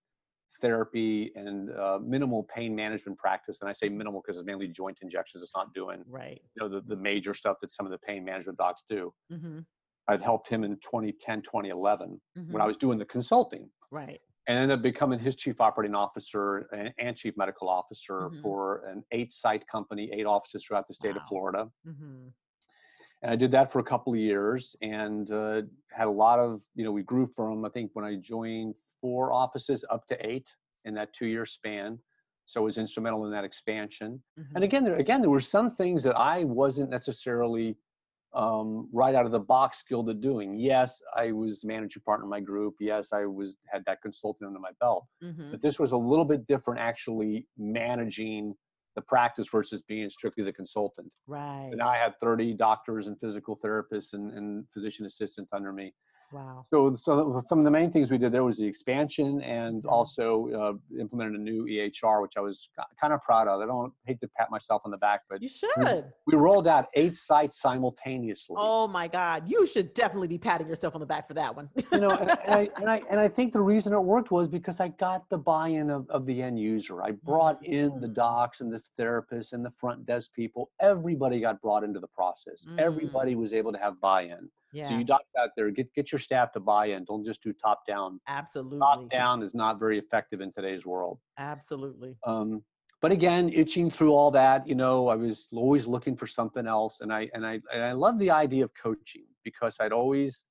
therapy 0.60 1.32
and 1.34 1.70
uh, 1.72 1.98
minimal 2.02 2.44
pain 2.44 2.74
management 2.74 3.18
practice. 3.18 3.60
And 3.60 3.68
I 3.70 3.72
say 3.72 3.88
minimal 3.88 4.22
because 4.22 4.36
it's 4.38 4.46
mainly 4.46 4.68
joint 4.68 4.98
injections. 5.02 5.42
It's 5.42 5.54
not 5.54 5.72
doing 5.74 6.04
right. 6.06 6.42
you 6.54 6.60
know 6.62 6.68
the, 6.68 6.80
the 6.82 6.96
major 6.96 7.34
stuff 7.34 7.58
that 7.62 7.72
some 7.72 7.86
of 7.86 7.92
the 7.92 7.98
pain 7.98 8.24
management 8.24 8.58
docs 8.58 8.84
do. 8.88 9.12
hmm 9.30 9.60
I'd 10.08 10.22
helped 10.22 10.48
him 10.48 10.64
in 10.64 10.78
2010, 10.80 11.42
2011 11.42 12.20
when 12.50 12.60
hmm 12.60 12.62
I 12.62 12.66
was 12.66 12.76
doing 12.78 12.98
the 12.98 13.06
consulting 13.06 13.70
Right. 13.90 14.20
and 14.46 14.58
ended 14.58 14.78
up 14.78 14.82
becoming 14.82 15.18
his 15.18 15.36
chief 15.36 15.60
operating 15.60 15.94
officer 15.94 16.58
and, 16.72 16.94
and 16.98 17.16
chief 17.16 17.36
medical 17.36 17.68
officer 17.68 18.30
Mhm. 18.30 18.42
for 18.42 18.84
an 18.86 19.04
eight 19.12 19.32
site 19.32 19.66
company, 19.68 20.10
eight 20.12 20.26
offices 20.26 20.64
throughout 20.64 20.88
the 20.88 20.94
state 20.94 21.16
of 21.16 21.22
Wow. 21.22 21.28
Florida. 21.28 21.70
hmm 21.84 22.28
And 23.22 23.30
I 23.30 23.36
did 23.36 23.50
that 23.52 23.72
for 23.72 23.78
a 23.78 23.84
couple 23.84 24.12
of 24.12 24.18
years 24.18 24.76
and 24.82 25.30
uh, 25.30 25.62
had 25.90 26.06
a 26.08 26.10
lot 26.10 26.38
of, 26.38 26.60
you 26.74 26.84
know, 26.84 26.92
we 26.92 27.02
grew 27.02 27.26
from, 27.26 27.64
I 27.64 27.70
think 27.70 27.90
when 27.94 28.04
I 28.04 28.16
joined 28.16 28.74
four 29.04 29.34
offices 29.34 29.84
up 29.90 30.06
to 30.06 30.16
eight 30.26 30.50
in 30.86 30.94
that 30.94 31.12
two 31.12 31.26
year 31.26 31.44
span. 31.44 31.98
So 32.46 32.62
it 32.62 32.64
was 32.64 32.78
instrumental 32.78 33.26
in 33.26 33.32
that 33.32 33.44
expansion. 33.44 34.22
Mm-hmm. 34.40 34.54
And 34.54 34.64
again, 34.64 34.82
there, 34.82 34.96
again, 34.96 35.20
there 35.20 35.28
were 35.28 35.42
some 35.42 35.68
things 35.70 36.02
that 36.04 36.16
I 36.16 36.44
wasn't 36.44 36.88
necessarily 36.88 37.76
um, 38.34 38.88
right 38.94 39.14
out 39.14 39.26
of 39.26 39.32
the 39.32 39.38
box 39.38 39.78
skilled 39.78 40.08
at 40.08 40.22
doing. 40.22 40.58
Yes, 40.58 41.02
I 41.14 41.32
was 41.32 41.60
the 41.60 41.68
managing 41.68 42.00
partner 42.00 42.24
in 42.24 42.30
my 42.30 42.40
group. 42.40 42.76
Yes, 42.80 43.12
I 43.12 43.26
was 43.26 43.56
had 43.70 43.82
that 43.84 44.00
consultant 44.00 44.48
under 44.48 44.58
my 44.58 44.72
belt. 44.80 45.04
hmm 45.20 45.50
But 45.50 45.60
this 45.60 45.78
was 45.78 45.92
a 45.92 45.98
little 45.98 46.24
bit 46.24 46.46
different, 46.46 46.80
actually 46.80 47.46
managing 47.58 48.54
the 48.96 49.02
practice 49.02 49.48
versus 49.50 49.82
being 49.86 50.08
strictly 50.08 50.44
the 50.44 50.52
consultant. 50.52 51.10
Right. 51.26 51.68
And 51.72 51.82
I 51.82 51.98
had 51.98 52.18
30 52.20 52.54
doctors 52.54 53.06
and 53.06 53.20
physical 53.20 53.58
therapists 53.62 54.14
and, 54.14 54.32
and 54.32 54.64
physician 54.72 55.04
assistants 55.04 55.52
under 55.52 55.72
me. 55.74 55.92
Wow. 56.34 56.62
So, 56.66 56.94
so 56.96 57.40
some 57.46 57.58
of 57.60 57.64
the 57.64 57.70
main 57.70 57.92
things 57.92 58.10
we 58.10 58.18
did 58.18 58.32
there 58.32 58.42
was 58.42 58.56
the 58.58 58.66
expansion 58.66 59.40
and 59.42 59.82
Mhm. 59.84 59.90
also 59.90 60.50
uh, 60.50 60.98
implemented 60.98 61.38
a 61.38 61.42
new 61.42 61.64
EHR, 61.66 62.20
which 62.22 62.36
I 62.36 62.40
was 62.40 62.68
kind 63.00 63.12
of 63.12 63.22
proud 63.22 63.46
of. 63.46 63.60
I 63.60 63.66
don't 63.66 63.92
hate 64.04 64.20
to 64.20 64.28
pat 64.36 64.50
myself 64.50 64.82
on 64.84 64.90
the 64.90 64.96
back, 64.96 65.22
but 65.30 65.40
You 65.40 65.48
should. 65.48 65.70
we 66.26 66.34
rolled 66.34 66.66
out 66.66 66.88
eight 66.94 67.14
sites 67.16 67.60
simultaneously. 67.60 68.56
Oh 68.58 68.88
my 68.88 69.06
God. 69.06 69.48
You 69.48 69.66
should 69.66 69.94
definitely 69.94 70.28
be 70.28 70.38
patting 70.38 70.68
yourself 70.68 70.94
on 70.94 71.00
the 71.00 71.06
back 71.06 71.28
for 71.28 71.34
that 71.34 71.54
one. 71.54 71.70
You 71.92 72.00
know, 72.00 72.10
and, 72.10 72.30
and 72.30 72.52
I, 72.54 72.68
and 72.80 72.90
I 72.90 73.02
and 73.10 73.20
I 73.20 73.28
think 73.28 73.52
the 73.52 73.62
reason 73.62 73.92
it 73.92 74.00
worked 74.00 74.30
was 74.32 74.48
because 74.48 74.80
I 74.80 74.88
got 74.88 75.28
the 75.30 75.38
buy-in 75.38 75.88
of, 75.90 76.10
of 76.10 76.26
the 76.26 76.42
end 76.42 76.58
user. 76.58 77.02
I 77.02 77.12
brought 77.12 77.64
in 77.64 78.00
the 78.00 78.08
Mm. 78.08 78.14
docs 78.14 78.60
and 78.60 78.72
the 78.72 78.82
therapists 78.98 79.52
and 79.52 79.64
the 79.64 79.70
front 79.70 80.04
desk 80.06 80.32
people. 80.34 80.70
Everybody 80.80 81.40
got 81.40 81.60
brought 81.62 81.84
into 81.84 82.00
the 82.00 82.08
process. 82.08 82.64
Mm. 82.68 82.78
Everybody 82.80 83.34
was 83.36 83.52
able 83.54 83.72
to 83.72 83.78
have 83.78 84.00
buy-in. 84.00 84.48
Yeah. 84.74 84.88
So 84.88 84.94
you 84.94 85.04
docs 85.04 85.30
out 85.40 85.50
there, 85.56 85.70
get 85.70 85.92
get 85.94 86.12
your 86.12 86.18
staff 86.18 86.52
to 86.52 86.60
buy 86.60 86.86
in. 86.86 87.04
Don't 87.04 87.24
just 87.24 87.42
do 87.42 87.52
top 87.52 87.86
down. 87.86 88.20
absolutely. 88.28 88.80
Top 88.80 89.10
down 89.10 89.42
is 89.42 89.54
not 89.54 89.78
very 89.78 89.98
effective 89.98 90.40
in 90.40 90.52
today's 90.52 90.84
world. 90.84 91.18
Absolutely. 91.38 92.16
Um, 92.26 92.62
but 93.00 93.12
again, 93.12 93.50
itching 93.52 93.90
through 93.90 94.12
all 94.12 94.30
that, 94.30 94.66
you 94.66 94.74
know, 94.74 95.08
I 95.08 95.14
was 95.14 95.48
always 95.52 95.86
looking 95.86 96.16
for 96.16 96.26
something 96.26 96.66
else, 96.66 97.00
and 97.00 97.12
I 97.12 97.28
and 97.34 97.46
I 97.46 97.60
and 97.72 97.82
I 97.82 97.92
love 97.92 98.18
the 98.18 98.30
idea 98.30 98.64
of 98.64 98.72
coaching 98.82 99.26
because 99.44 99.76
I'd 99.80 99.92
always 99.92 100.44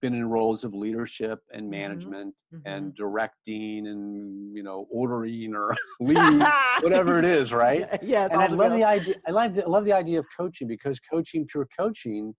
been 0.00 0.14
in 0.14 0.26
roles 0.30 0.64
of 0.64 0.72
leadership 0.72 1.40
and 1.52 1.66
Mhm. 1.66 1.70
management 1.70 2.34
Mhm. 2.54 2.62
and 2.64 2.94
directing 2.94 3.86
and 3.86 4.56
you 4.56 4.62
know 4.62 4.86
ordering 4.90 5.54
or 5.54 5.76
leading, 6.00 6.40
whatever 6.80 7.18
it 7.18 7.26
is, 7.26 7.52
right? 7.52 7.86
Yeah, 8.02 8.28
and 8.32 8.40
I 8.40 8.46
love 8.46 8.72
the 8.72 8.84
idea. 8.84 9.16
I 9.28 9.30
like 9.30 9.52
the, 9.52 9.64
I 9.64 9.68
love 9.68 9.84
the 9.84 9.92
idea 9.92 10.18
of 10.20 10.26
coaching 10.34 10.66
because 10.68 10.98
coaching, 11.00 11.46
pure 11.46 11.68
coaching, 11.78 12.34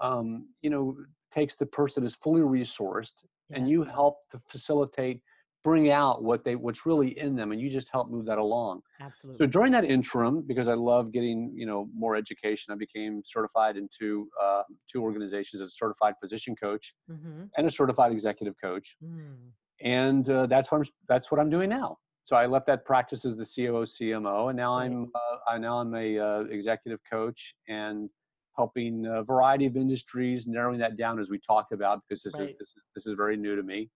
um, 0.00 0.48
you 0.62 0.70
know, 0.70 0.96
takes 1.30 1.56
the 1.56 1.66
person 1.66 2.04
is 2.04 2.14
fully 2.14 2.42
resourced, 2.42 3.24
and 3.52 3.68
you 3.68 3.82
help 3.82 4.16
to 4.30 4.40
facilitate, 4.46 5.22
bring 5.64 5.90
out 5.90 6.22
what 6.22 6.44
they 6.44 6.56
what's 6.56 6.86
really 6.86 7.18
in 7.18 7.36
them, 7.36 7.52
and 7.52 7.60
you 7.60 7.68
just 7.68 7.90
help 7.90 8.10
move 8.10 8.26
that 8.26 8.38
along. 8.38 8.80
Absolutely. 9.00 9.46
So 9.46 9.50
during 9.50 9.72
that 9.72 9.84
interim, 9.84 10.42
because 10.46 10.68
I 10.68 10.74
love 10.74 11.12
getting 11.12 11.52
you 11.54 11.66
know 11.66 11.88
more 11.94 12.16
education, 12.16 12.72
I 12.72 12.76
became 12.76 13.22
certified 13.24 13.76
in 13.76 13.88
two 13.96 14.28
uh, 14.42 14.62
two 14.90 15.02
organizations 15.02 15.62
as 15.62 15.68
a 15.68 15.72
certified 15.72 16.14
physician 16.20 16.54
coach 16.56 16.94
hmm 17.08 17.44
and 17.56 17.66
a 17.66 17.70
certified 17.70 18.12
executive 18.12 18.54
coach, 18.62 18.96
Mm. 19.02 19.52
and 19.80 20.28
uh, 20.28 20.46
that's 20.46 20.70
what 20.70 20.78
I'm 20.78 20.84
that's 21.08 21.30
what 21.30 21.40
I'm 21.40 21.50
doing 21.50 21.68
now. 21.70 21.98
So 22.24 22.36
I 22.36 22.46
left 22.46 22.66
that 22.66 22.84
practice 22.84 23.24
as 23.24 23.36
the 23.36 23.44
COO 23.44 23.84
CMO, 23.86 24.48
and 24.50 24.56
now 24.56 24.76
Right. 24.76 24.86
I'm 24.86 25.10
uh, 25.14 25.36
I 25.48 25.58
now 25.58 25.78
I'm 25.80 25.94
a 25.94 26.18
uh, 26.18 26.40
executive 26.50 27.00
coach 27.10 27.54
and 27.68 28.10
helping 28.60 29.06
a 29.06 29.22
variety 29.22 29.64
of 29.64 29.74
industries, 29.74 30.46
narrowing 30.46 30.78
that 30.78 30.98
down 30.98 31.18
as 31.18 31.30
we 31.30 31.38
talked 31.38 31.72
about 31.72 32.02
because 32.02 32.22
this 32.22 32.34
is 32.34 32.50
this 32.58 32.68
is 32.76 32.82
this 32.94 33.06
is 33.06 33.14
very 33.14 33.36
new 33.44 33.56
to 33.56 33.62
me. 33.62 33.88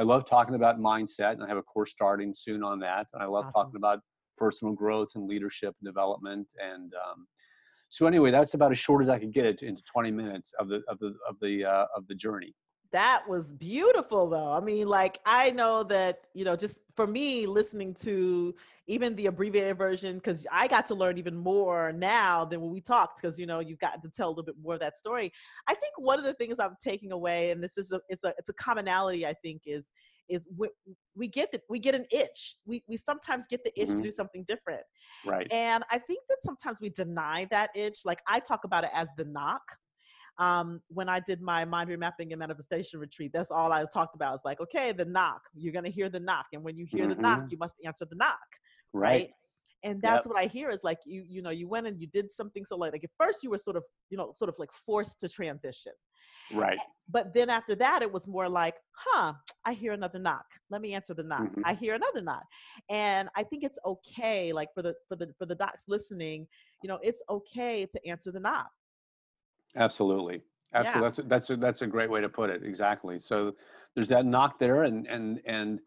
I 0.00 0.02
love 0.02 0.22
talking 0.24 0.54
about 0.54 0.78
mindset, 0.78 1.32
and 1.32 1.42
I 1.42 1.48
have 1.48 1.56
a 1.56 1.62
course 1.62 1.90
starting 1.90 2.32
soon 2.32 2.62
on 2.62 2.78
that. 2.80 3.08
And 3.12 3.20
I 3.20 3.26
love 3.26 3.46
Awesome. 3.46 3.52
talking 3.52 3.76
about 3.76 3.98
personal 4.38 4.74
growth 4.74 5.08
and 5.16 5.26
leadership 5.26 5.74
and 5.80 5.86
development. 5.92 6.46
And 6.72 6.92
um, 7.04 7.26
so 7.88 8.06
anyway, 8.06 8.30
that's 8.30 8.54
about 8.54 8.70
as 8.70 8.78
short 8.78 9.02
as 9.02 9.08
I 9.08 9.18
could 9.18 9.32
get 9.32 9.44
it 9.44 9.62
into 9.64 9.82
20 9.82 10.12
minutes 10.12 10.54
of 10.60 10.68
the 10.68 10.82
of 10.86 11.00
the 11.00 11.10
of 11.28 11.34
the 11.40 11.64
uh, 11.64 11.86
of 11.96 12.06
the 12.06 12.14
journey. 12.14 12.54
That 12.92 13.26
was 13.26 13.54
beautiful, 13.54 14.28
though. 14.28 14.52
I 14.52 14.60
mean, 14.60 14.86
like, 14.86 15.18
I 15.24 15.50
know 15.50 15.82
that, 15.84 16.28
you 16.34 16.44
know, 16.44 16.56
just 16.56 16.80
for 16.94 17.06
me, 17.06 17.46
listening 17.46 17.94
to 18.02 18.54
even 18.86 19.16
the 19.16 19.26
abbreviated 19.26 19.78
version, 19.78 20.16
because 20.16 20.46
I 20.52 20.68
got 20.68 20.84
to 20.88 20.94
learn 20.94 21.16
even 21.16 21.34
more 21.34 21.92
now 21.92 22.44
than 22.44 22.60
when 22.60 22.70
we 22.70 22.82
talked, 22.82 23.22
because, 23.22 23.38
you 23.38 23.46
know, 23.46 23.60
you've 23.60 23.78
gotten 23.78 24.02
to 24.02 24.10
tell 24.10 24.28
a 24.28 24.30
little 24.30 24.44
bit 24.44 24.56
more 24.62 24.74
of 24.74 24.80
that 24.80 24.98
story. 24.98 25.32
I 25.68 25.74
think 25.74 25.94
one 25.96 26.18
of 26.18 26.26
the 26.26 26.34
things 26.34 26.58
I'm 26.58 26.76
taking 26.82 27.12
away, 27.12 27.50
and 27.50 27.64
this 27.64 27.78
is 27.78 27.92
a, 27.92 28.00
it's 28.10 28.24
a, 28.24 28.34
it's 28.36 28.50
a 28.50 28.54
commonality, 28.54 29.26
I 29.26 29.32
think, 29.42 29.62
is, 29.64 29.90
is 30.28 30.46
we, 30.56 30.68
we 31.14 31.28
get 31.28 31.50
the, 31.50 31.60
we 31.70 31.78
get 31.78 31.94
an 31.94 32.04
itch. 32.10 32.56
We, 32.66 32.82
we 32.88 32.98
sometimes 32.98 33.46
get 33.46 33.64
the 33.64 33.72
itch 33.80 33.88
Mhm. 33.88 33.96
to 33.96 34.02
do 34.02 34.10
something 34.12 34.44
different. 34.44 34.82
Right. 35.24 35.50
And 35.50 35.82
I 35.90 35.98
think 35.98 36.20
that 36.28 36.38
sometimes 36.42 36.80
we 36.82 36.90
deny 36.90 37.46
that 37.50 37.70
itch. 37.74 38.00
Like 38.04 38.20
I 38.26 38.38
talk 38.38 38.64
about 38.64 38.84
it 38.84 38.90
as 38.92 39.08
the 39.16 39.24
knock. 39.24 39.62
Um, 40.38 40.80
when 40.88 41.08
I 41.08 41.20
did 41.20 41.40
my 41.42 41.64
mind 41.64 41.90
remapping 41.90 42.30
and 42.30 42.38
manifestation 42.38 42.98
retreat, 43.00 43.32
that's 43.34 43.50
all 43.50 43.70
I 43.72 43.84
talked 43.92 44.14
about. 44.14 44.34
It's 44.34 44.44
like, 44.44 44.60
okay, 44.60 44.92
the 44.92 45.04
knock. 45.04 45.42
You're 45.54 45.72
gonna 45.74 45.90
hear 45.90 46.08
the 46.08 46.20
knock, 46.20 46.46
and 46.52 46.62
when 46.62 46.76
you 46.76 46.86
hear 46.86 47.06
the 47.06 47.16
knock, 47.16 47.44
Mhm. 47.44 47.50
you 47.50 47.58
must 47.58 47.76
answer 47.84 48.06
the 48.06 48.16
knock, 48.16 48.38
Right. 48.92 49.28
right? 49.28 49.30
And 49.84 50.00
that's 50.00 50.26
what 50.26 50.36
I 50.38 50.46
hear 50.46 50.70
is 50.70 50.84
like 50.84 50.98
you, 51.04 51.24
you 51.28 51.42
know, 51.42 51.50
you 51.50 51.68
went 51.68 51.86
and 51.88 52.00
you 52.00 52.06
did 52.06 52.30
something 52.30 52.64
so 52.64 52.76
like, 52.76 52.92
like 52.92 53.04
at 53.04 53.10
first 53.18 53.42
you 53.42 53.50
were 53.50 53.58
sort 53.58 53.76
of, 53.76 53.84
you 54.10 54.16
know, 54.16 54.32
sort 54.32 54.48
of 54.48 54.56
like 54.58 54.72
forced 54.72 55.20
to 55.20 55.28
transition, 55.28 55.92
Right. 56.50 56.78
but 57.08 57.34
then 57.34 57.50
after 57.50 57.74
that 57.76 58.00
it 58.02 58.10
was 58.12 58.26
more 58.28 58.48
like, 58.48 58.76
huh, 58.92 59.34
I 59.64 59.72
hear 59.74 59.92
another 59.92 60.18
knock. 60.20 60.46
Let 60.70 60.80
me 60.82 60.94
answer 60.94 61.14
the 61.14 61.24
knock. 61.24 61.48
Mhm. 61.48 61.64
I 61.64 61.74
hear 61.74 61.94
another 61.94 62.22
knock, 62.22 62.44
and 62.88 63.28
I 63.36 63.42
think 63.42 63.64
it's 63.64 63.78
okay, 63.84 64.52
like 64.52 64.72
for 64.74 64.82
the 64.82 64.94
for 65.08 65.16
the 65.16 65.34
for 65.38 65.46
the 65.46 65.54
docs 65.56 65.84
listening, 65.88 66.48
you 66.82 66.88
know, 66.88 66.98
it's 67.02 67.22
okay 67.28 67.84
to 67.86 68.06
answer 68.06 68.32
the 68.32 68.40
knock. 68.40 68.70
Absolutely. 69.76 70.42
Yeah. 70.74 70.80
Absolutely. 70.80 71.02
That's 71.02 71.18
a, 71.18 71.22
that's 71.22 71.50
a, 71.50 71.56
that's 71.56 71.82
a 71.82 71.86
great 71.86 72.10
way 72.10 72.20
to 72.20 72.28
put 72.28 72.50
it. 72.50 72.62
Exactly. 72.64 73.18
So 73.18 73.54
there's 73.94 74.08
that 74.08 74.26
knock 74.26 74.58
there 74.58 74.84
and, 74.84 75.06
and, 75.06 75.40
and, 75.46 75.80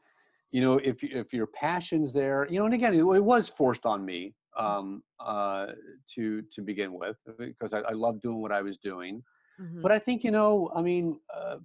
you 0.52 0.62
know, 0.62 0.78
if 0.78 1.04
if 1.04 1.34
your 1.34 1.48
passion's 1.48 2.14
there, 2.14 2.48
you 2.50 2.60
know, 2.60 2.66
and 2.66 2.74
again, 2.74 2.94
it, 2.94 3.00
it 3.00 3.24
was 3.24 3.50
forced 3.50 3.86
on 3.86 4.06
me 4.06 4.34
um, 4.58 5.04
uh, 5.20 5.68
to 6.14 6.44
to 6.44 6.62
begin 6.62 6.94
with 6.94 7.18
because 7.38 7.74
I, 7.74 7.80
I 7.80 7.92
love 7.92 8.22
doing 8.22 8.42
what 8.42 8.54
I 8.54 8.62
was 8.62 8.78
doing. 8.78 9.22
Mm-hmm. 9.60 9.82
But 9.82 9.92
I 9.92 10.00
think 10.00 10.24
you 10.24 10.32
know, 10.32 10.72
I 10.74 10.82
mean, 10.82 11.20
uh, 11.36 11.58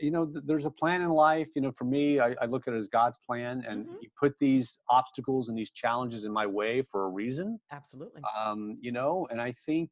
you 0.00 0.12
know, 0.12 0.24
th- 0.24 0.44
there's 0.46 0.66
a 0.66 0.70
plan 0.70 1.02
in 1.02 1.08
life. 1.08 1.48
You 1.56 1.62
know, 1.62 1.72
for 1.72 1.84
me, 1.84 2.20
I, 2.20 2.36
I 2.40 2.44
look 2.44 2.68
at 2.68 2.74
it 2.74 2.76
as 2.76 2.86
God's 2.86 3.18
plan, 3.26 3.64
and 3.66 3.86
mm-hmm. 3.86 3.96
He 4.02 4.10
put 4.16 4.38
these 4.38 4.78
obstacles 4.88 5.48
and 5.48 5.58
these 5.58 5.72
challenges 5.72 6.24
in 6.24 6.32
my 6.32 6.46
way 6.46 6.82
for 6.82 7.06
a 7.06 7.08
reason. 7.08 7.58
Absolutely. 7.72 8.22
Um, 8.38 8.78
you 8.80 8.92
know, 8.92 9.26
and 9.32 9.40
I 9.40 9.50
think, 9.50 9.90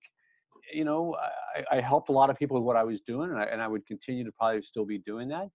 you 0.72 0.84
know, 0.84 1.16
I, 1.54 1.76
I 1.76 1.80
helped 1.80 2.08
a 2.08 2.12
lot 2.12 2.30
of 2.30 2.36
people 2.36 2.56
with 2.56 2.64
what 2.64 2.76
I 2.76 2.84
was 2.84 3.00
doing, 3.00 3.30
and 3.30 3.38
I, 3.38 3.44
and 3.44 3.60
I 3.62 3.68
would 3.68 3.86
continue 3.86 4.24
to 4.24 4.32
probably 4.32 4.62
still 4.62 4.84
be 4.84 4.98
doing 4.98 5.28
that. 5.28 5.48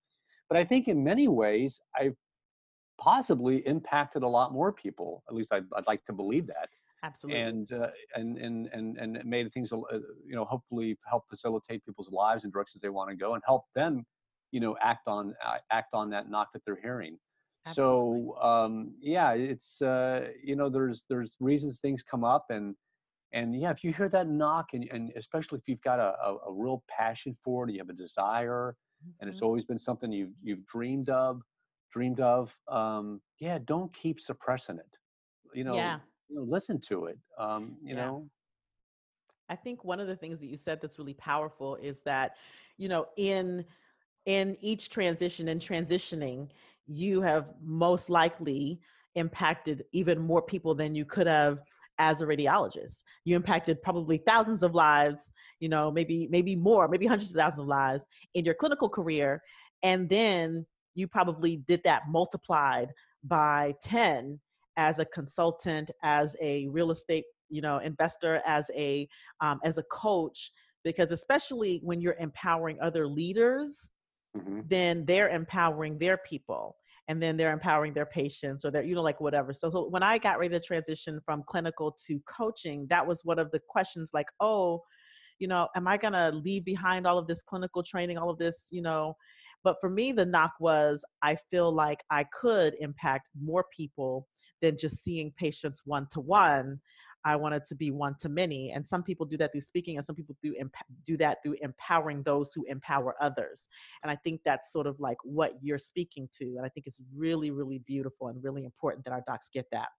But 0.49 0.57
I 0.57 0.65
think 0.65 0.87
in 0.87 1.03
many 1.03 1.27
ways, 1.27 1.79
I've 1.95 2.15
possibly 2.99 3.65
impacted 3.67 4.23
a 4.23 4.27
lot 4.27 4.53
more 4.53 4.71
people. 4.71 5.23
At 5.29 5.35
least 5.35 5.53
I'd, 5.53 5.65
I'd 5.75 5.87
like 5.87 6.03
to 6.05 6.13
believe 6.13 6.47
that. 6.47 6.69
Absolutely. 7.03 7.41
And 7.41 7.71
uh, 7.71 7.87
and 8.15 8.37
and 8.37 8.69
and 8.73 8.97
and 8.97 9.25
made 9.25 9.51
things 9.53 9.73
uh, 9.73 9.77
you 10.23 10.35
know 10.35 10.45
hopefully 10.45 10.97
help 11.09 11.23
facilitate 11.27 11.83
people's 11.83 12.11
lives 12.11 12.43
and 12.43 12.53
directions 12.53 12.81
they 12.81 12.89
want 12.89 13.09
to 13.09 13.15
go 13.15 13.33
and 13.33 13.41
help 13.45 13.63
them 13.73 14.05
you 14.51 14.59
know 14.59 14.75
act 14.81 15.07
on 15.07 15.33
uh, 15.43 15.57
act 15.71 15.93
on 15.93 16.11
that 16.11 16.29
knock 16.29 16.49
that 16.53 16.61
they're 16.65 16.79
hearing. 16.79 17.17
Absolutely. 17.65 18.33
So 18.35 18.41
um, 18.41 18.93
yeah, 19.01 19.33
it's 19.33 19.81
uh, 19.81 20.27
you 20.43 20.55
know 20.55 20.69
there's 20.69 21.05
there's 21.09 21.35
reasons 21.39 21.79
things 21.79 22.03
come 22.03 22.23
up 22.23 22.45
and 22.49 22.75
and 23.33 23.59
yeah, 23.59 23.71
if 23.71 23.83
you 23.83 23.93
hear 23.93 24.09
that 24.09 24.27
knock 24.27 24.73
and 24.73 24.87
and 24.91 25.11
especially 25.15 25.59
if 25.59 25.67
you've 25.67 25.81
got 25.81 25.99
a, 25.99 26.15
a, 26.23 26.37
a 26.47 26.53
real 26.53 26.83
passion 26.89 27.35
for 27.43 27.67
it, 27.67 27.71
you 27.71 27.79
have 27.79 27.89
a 27.89 27.93
desire, 27.93 28.75
mm-hmm. 29.03 29.11
and 29.19 29.29
it's 29.29 29.37
mm-hmm. 29.37 29.45
always 29.45 29.65
been 29.65 29.77
something 29.77 30.11
you've 30.11 30.33
you've 30.43 30.65
dreamed 30.65 31.09
of, 31.09 31.41
dreamed 31.91 32.19
of. 32.19 32.55
Um, 32.67 33.21
yeah, 33.39 33.59
don't 33.65 33.91
keep 33.93 34.19
suppressing 34.19 34.77
it. 34.77 34.97
You 35.53 35.63
know, 35.63 35.75
yeah 35.75 35.99
you 36.31 36.37
know, 36.37 36.45
listen 36.47 36.79
to 36.79 37.05
it. 37.05 37.17
Um, 37.37 37.75
you 37.83 37.95
yeah. 37.95 38.05
know. 38.05 38.29
I 39.49 39.55
think 39.55 39.83
one 39.83 39.99
of 39.99 40.07
the 40.07 40.15
things 40.15 40.39
that 40.39 40.47
you 40.47 40.57
said 40.57 40.79
that's 40.81 40.97
really 40.97 41.13
powerful 41.15 41.75
is 41.75 42.01
that, 42.03 42.37
you 42.77 42.87
know, 42.87 43.07
in 43.17 43.65
in 44.25 44.55
each 44.61 44.89
transition 44.89 45.49
and 45.49 45.59
transitioning, 45.59 46.47
you 46.87 47.21
have 47.21 47.53
most 47.61 48.09
likely 48.09 48.79
impacted 49.15 49.83
even 49.91 50.19
more 50.19 50.41
people 50.41 50.73
than 50.73 50.95
you 50.95 51.03
could 51.03 51.27
have 51.27 51.63
as 51.99 52.21
a 52.21 52.25
radiologist. 52.25 53.03
You 53.25 53.35
impacted 53.35 53.81
probably 53.81 54.17
thousands 54.17 54.63
of 54.63 54.73
lives, 54.73 55.31
you 55.59 55.69
know, 55.69 55.91
maybe 55.91 56.27
maybe 56.31 56.55
more, 56.55 56.87
maybe 56.87 57.05
hundreds 57.05 57.31
of 57.31 57.37
thousands 57.37 57.61
of 57.61 57.67
lives 57.67 58.07
in 58.33 58.45
your 58.45 58.55
clinical 58.55 58.89
career 58.89 59.41
and 59.83 60.09
then 60.09 60.65
you 60.95 61.07
probably 61.07 61.57
did 61.57 61.81
that 61.83 62.03
multiplied 62.09 62.89
by 63.23 63.73
10 63.81 64.39
as 64.77 64.99
a 64.99 65.05
consultant, 65.05 65.91
as 66.03 66.35
a 66.41 66.67
real 66.67 66.91
estate, 66.91 67.25
you 67.49 67.61
know, 67.61 67.79
investor, 67.79 68.41
as 68.45 68.69
a 68.75 69.07
um, 69.41 69.59
as 69.63 69.77
a 69.77 69.83
coach, 69.83 70.51
because 70.83 71.11
especially 71.11 71.79
when 71.83 72.01
you're 72.01 72.15
empowering 72.19 72.77
other 72.81 73.07
leaders, 73.07 73.91
mm-hmm. 74.37 74.61
then 74.67 75.05
they're 75.05 75.29
empowering 75.29 75.97
their 75.97 76.17
people 76.17 76.75
and 77.11 77.21
then 77.21 77.35
they're 77.35 77.51
empowering 77.51 77.93
their 77.93 78.05
patients 78.05 78.63
or 78.63 78.71
their 78.71 78.83
you 78.83 78.95
know 78.95 79.01
like 79.01 79.19
whatever 79.19 79.51
so, 79.51 79.69
so, 79.69 79.89
when 79.89 80.01
i 80.01 80.17
got 80.17 80.39
ready 80.39 80.53
to 80.53 80.59
transition 80.61 81.19
from 81.25 81.43
clinical 81.45 81.95
to 82.07 82.21
coaching 82.21 82.87
that 82.87 83.05
was 83.05 83.25
one 83.25 83.37
of 83.37 83.51
the 83.51 83.59
questions 83.67 84.11
like 84.13 84.27
oh 84.39 84.81
you 85.37 85.47
know 85.47 85.67
am 85.75 85.89
i 85.89 85.97
going 85.97 86.13
to 86.13 86.31
leave 86.31 86.63
behind 86.63 87.05
all 87.05 87.17
of 87.17 87.27
this 87.27 87.41
clinical 87.41 87.83
training 87.83 88.17
all 88.17 88.29
of 88.29 88.37
this 88.37 88.69
you 88.71 88.81
know 88.81 89.13
but 89.63 89.77
for 89.79 89.89
me, 89.89 90.11
the 90.11 90.25
knock 90.25 90.53
was 90.59 91.05
I 91.21 91.35
feel 91.35 91.71
like 91.71 92.03
I 92.09 92.23
could 92.23 92.75
impact 92.79 93.29
more 93.39 93.65
people 93.75 94.27
than 94.61 94.77
just 94.77 95.03
seeing 95.03 95.31
patients 95.37 95.83
one 95.85 96.07
to 96.11 96.19
one. 96.19 96.79
I 97.23 97.35
wanted 97.35 97.65
to 97.65 97.75
be 97.75 97.91
one 97.91 98.15
to 98.19 98.29
many. 98.29 98.71
And 98.71 98.85
some 98.85 99.03
people 99.03 99.25
do 99.25 99.37
that 99.37 99.51
through 99.51 99.61
speaking, 99.61 99.97
and 99.97 100.05
some 100.05 100.15
people 100.15 100.35
do 100.41 100.55
imp- 100.59 100.73
do 101.05 101.17
that 101.17 101.43
through 101.43 101.55
empowering 101.61 102.23
those 102.23 102.53
who 102.53 102.63
empower 102.65 103.15
others. 103.21 103.69
And 104.03 104.11
I 104.11 104.15
think 104.15 104.41
that's 104.43 104.71
sort 104.71 104.87
of 104.87 104.99
like 104.99 105.17
what 105.23 105.53
you're 105.61 105.77
speaking 105.77 106.27
to. 106.33 106.45
And 106.57 106.65
I 106.65 106.69
think 106.69 106.87
it's 106.87 107.01
really, 107.15 107.51
really 107.51 107.79
beautiful 107.79 108.27
and 108.29 108.43
really 108.43 108.65
important 108.65 109.05
that 109.05 109.11
our 109.11 109.23
docs 109.25 109.49
get 109.49 109.65
that. 109.71 109.89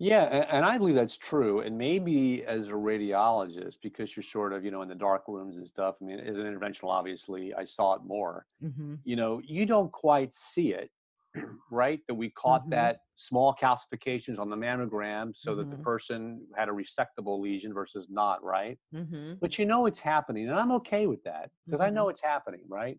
Yeah, 0.00 0.24
and 0.50 0.64
I 0.64 0.76
believe 0.76 0.96
that's 0.96 1.16
true. 1.16 1.60
And 1.60 1.78
maybe 1.78 2.44
as 2.44 2.68
a 2.68 2.72
radiologist, 2.72 3.76
because 3.80 4.16
you're 4.16 4.24
sort 4.24 4.52
of, 4.52 4.64
you 4.64 4.72
know, 4.72 4.82
in 4.82 4.88
the 4.88 4.94
dark 4.94 5.22
rooms 5.28 5.56
and 5.56 5.66
stuff. 5.66 5.94
I 6.02 6.04
mean, 6.04 6.18
as 6.18 6.36
an 6.36 6.44
interventional, 6.44 6.88
obviously, 6.88 7.54
I 7.54 7.64
saw 7.64 7.94
it 7.94 8.02
more. 8.04 8.44
Mm-hmm. 8.62 8.94
You 9.04 9.14
know, 9.14 9.40
you 9.44 9.66
don't 9.66 9.92
quite 9.92 10.34
see 10.34 10.74
it, 10.74 10.90
right? 11.70 12.00
That 12.08 12.14
we 12.14 12.30
caught 12.30 12.62
mm-hmm. 12.62 12.70
that 12.70 12.98
small 13.16 13.54
calcifications 13.60 14.38
on 14.38 14.50
the 14.50 14.56
mammogram 14.56 15.32
so 15.34 15.50
mm-hmm. 15.50 15.58
that 15.58 15.70
the 15.70 15.76
mm-hmm. 15.76 15.84
person 15.84 16.46
had 16.56 16.68
a 16.68 16.72
resectable 16.72 17.40
lesion 17.40 17.72
versus 17.72 18.08
not, 18.10 18.42
right? 18.42 18.78
Mm-hmm. 18.94 19.34
But 19.40 19.58
you 19.58 19.66
know 19.66 19.86
it's 19.86 19.98
happening. 19.98 20.48
And 20.48 20.58
I'm 20.58 20.72
okay 20.72 21.06
with 21.06 21.22
that 21.24 21.50
because 21.66 21.80
I 21.80 21.90
know 21.90 22.04
mm-hmm. 22.04 22.10
it's 22.10 22.22
happening, 22.22 22.62
right? 22.68 22.98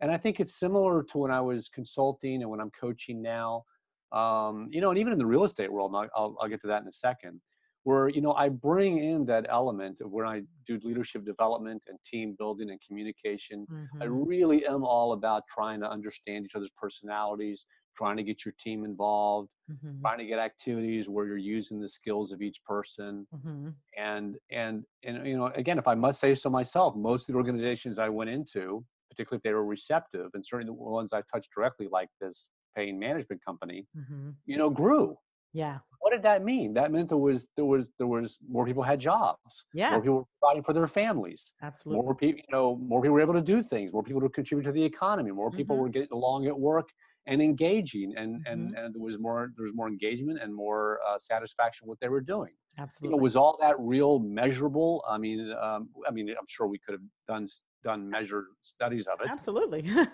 And 0.00 0.10
I 0.10 0.16
think 0.16 0.40
it's 0.40 0.58
similar 0.58 1.02
to 1.04 1.18
when 1.18 1.30
I 1.30 1.40
was 1.40 1.68
consulting 1.68 2.42
and 2.42 2.50
when 2.50 2.60
I'm 2.60 2.70
coaching 2.70 3.20
now 3.20 3.64
um, 4.12 4.68
you 4.70 4.80
know, 4.80 4.90
and 4.90 4.98
even 4.98 5.12
in 5.12 5.18
the 5.18 5.26
real 5.26 5.44
estate 5.44 5.72
world, 5.72 5.94
I'll, 5.94 6.36
I'll 6.40 6.48
get 6.48 6.60
to 6.62 6.66
that 6.68 6.82
in 6.82 6.88
a 6.88 6.92
second, 6.92 7.40
where, 7.84 8.08
you 8.08 8.20
know, 8.20 8.34
I 8.34 8.48
bring 8.48 9.02
in 9.02 9.24
that 9.26 9.46
element 9.48 10.00
of 10.00 10.10
when 10.10 10.26
I 10.26 10.42
do 10.66 10.78
leadership 10.82 11.24
development 11.24 11.82
and 11.88 11.98
team 12.04 12.36
building 12.38 12.70
and 12.70 12.78
communication. 12.86 13.66
Mm-hmm. 13.70 14.02
I 14.02 14.04
really 14.04 14.66
am 14.66 14.84
all 14.84 15.12
about 15.12 15.44
trying 15.52 15.80
to 15.80 15.90
understand 15.90 16.44
each 16.44 16.54
other's 16.54 16.70
personalities, 16.76 17.64
trying 17.96 18.18
to 18.18 18.22
get 18.22 18.44
your 18.44 18.54
team 18.60 18.84
involved, 18.84 19.48
mm-hmm. 19.70 20.00
trying 20.02 20.18
to 20.18 20.26
get 20.26 20.38
activities 20.38 21.08
where 21.08 21.26
you're 21.26 21.38
using 21.38 21.80
the 21.80 21.88
skills 21.88 22.32
of 22.32 22.42
each 22.42 22.62
person. 22.64 23.26
Mm-hmm. 23.34 23.68
And, 23.98 24.36
and, 24.50 24.84
and, 25.04 25.26
you 25.26 25.36
know, 25.36 25.46
again, 25.56 25.78
if 25.78 25.88
I 25.88 25.94
must 25.94 26.20
say 26.20 26.34
so 26.34 26.50
myself, 26.50 26.94
most 26.94 27.28
of 27.28 27.32
the 27.32 27.38
organizations 27.38 27.98
I 27.98 28.10
went 28.10 28.28
into, 28.28 28.84
particularly 29.10 29.38
if 29.38 29.42
they 29.42 29.54
were 29.54 29.64
receptive, 29.64 30.30
and 30.34 30.44
certainly 30.46 30.70
the 30.70 30.74
ones 30.74 31.12
I 31.12 31.22
touched 31.32 31.48
directly, 31.56 31.88
like 31.90 32.08
this 32.20 32.48
pain 32.76 32.98
management 32.98 33.44
company, 33.44 33.86
mm-hmm. 33.96 34.30
you 34.46 34.56
know, 34.56 34.70
grew. 34.70 35.16
Yeah. 35.52 35.78
What 36.00 36.12
did 36.12 36.22
that 36.22 36.42
mean? 36.42 36.72
That 36.74 36.92
meant 36.92 37.08
there 37.08 37.18
was 37.18 37.46
there 37.56 37.64
was 37.64 37.90
there 37.98 38.06
was 38.06 38.38
more 38.48 38.64
people 38.64 38.82
had 38.82 38.98
jobs. 39.00 39.64
Yeah. 39.74 39.90
More 39.90 40.00
people 40.00 40.16
were 40.16 40.24
providing 40.40 40.62
for 40.62 40.72
their 40.72 40.86
families. 40.86 41.52
Absolutely. 41.62 42.02
More 42.02 42.14
people, 42.14 42.38
you 42.38 42.52
know, 42.56 42.76
more 42.76 43.02
people 43.02 43.14
were 43.14 43.20
able 43.20 43.34
to 43.34 43.42
do 43.42 43.62
things. 43.62 43.92
More 43.92 44.02
people 44.02 44.20
to 44.22 44.28
contribute 44.28 44.64
to 44.64 44.72
the 44.72 44.82
economy. 44.82 45.30
More 45.30 45.50
people 45.50 45.76
mm-hmm. 45.76 45.82
were 45.82 45.88
getting 45.90 46.08
along 46.12 46.46
at 46.46 46.58
work 46.58 46.88
and 47.26 47.42
engaging, 47.42 48.14
and 48.16 48.36
mm-hmm. 48.36 48.52
and 48.52 48.74
and 48.76 48.94
there 48.94 49.02
was 49.02 49.18
more 49.18 49.52
there 49.56 49.64
was 49.64 49.74
more 49.74 49.88
engagement 49.88 50.38
and 50.42 50.54
more 50.54 51.00
uh, 51.06 51.18
satisfaction 51.18 51.86
what 51.86 51.98
they 52.00 52.08
were 52.08 52.22
doing. 52.22 52.52
Absolutely. 52.78 53.14
You 53.14 53.18
know, 53.18 53.22
was 53.22 53.36
all 53.36 53.58
that 53.60 53.76
real 53.78 54.20
measurable? 54.20 55.04
I 55.08 55.18
mean, 55.18 55.54
um, 55.60 55.90
I 56.08 56.10
mean, 56.12 56.30
I'm 56.30 56.46
sure 56.48 56.66
we 56.66 56.78
could 56.78 56.92
have 56.92 57.02
done 57.28 57.46
done 57.84 58.08
measured 58.08 58.46
studies 58.62 59.06
of 59.06 59.20
it. 59.20 59.28
Absolutely. 59.30 59.88
um, 59.98 60.08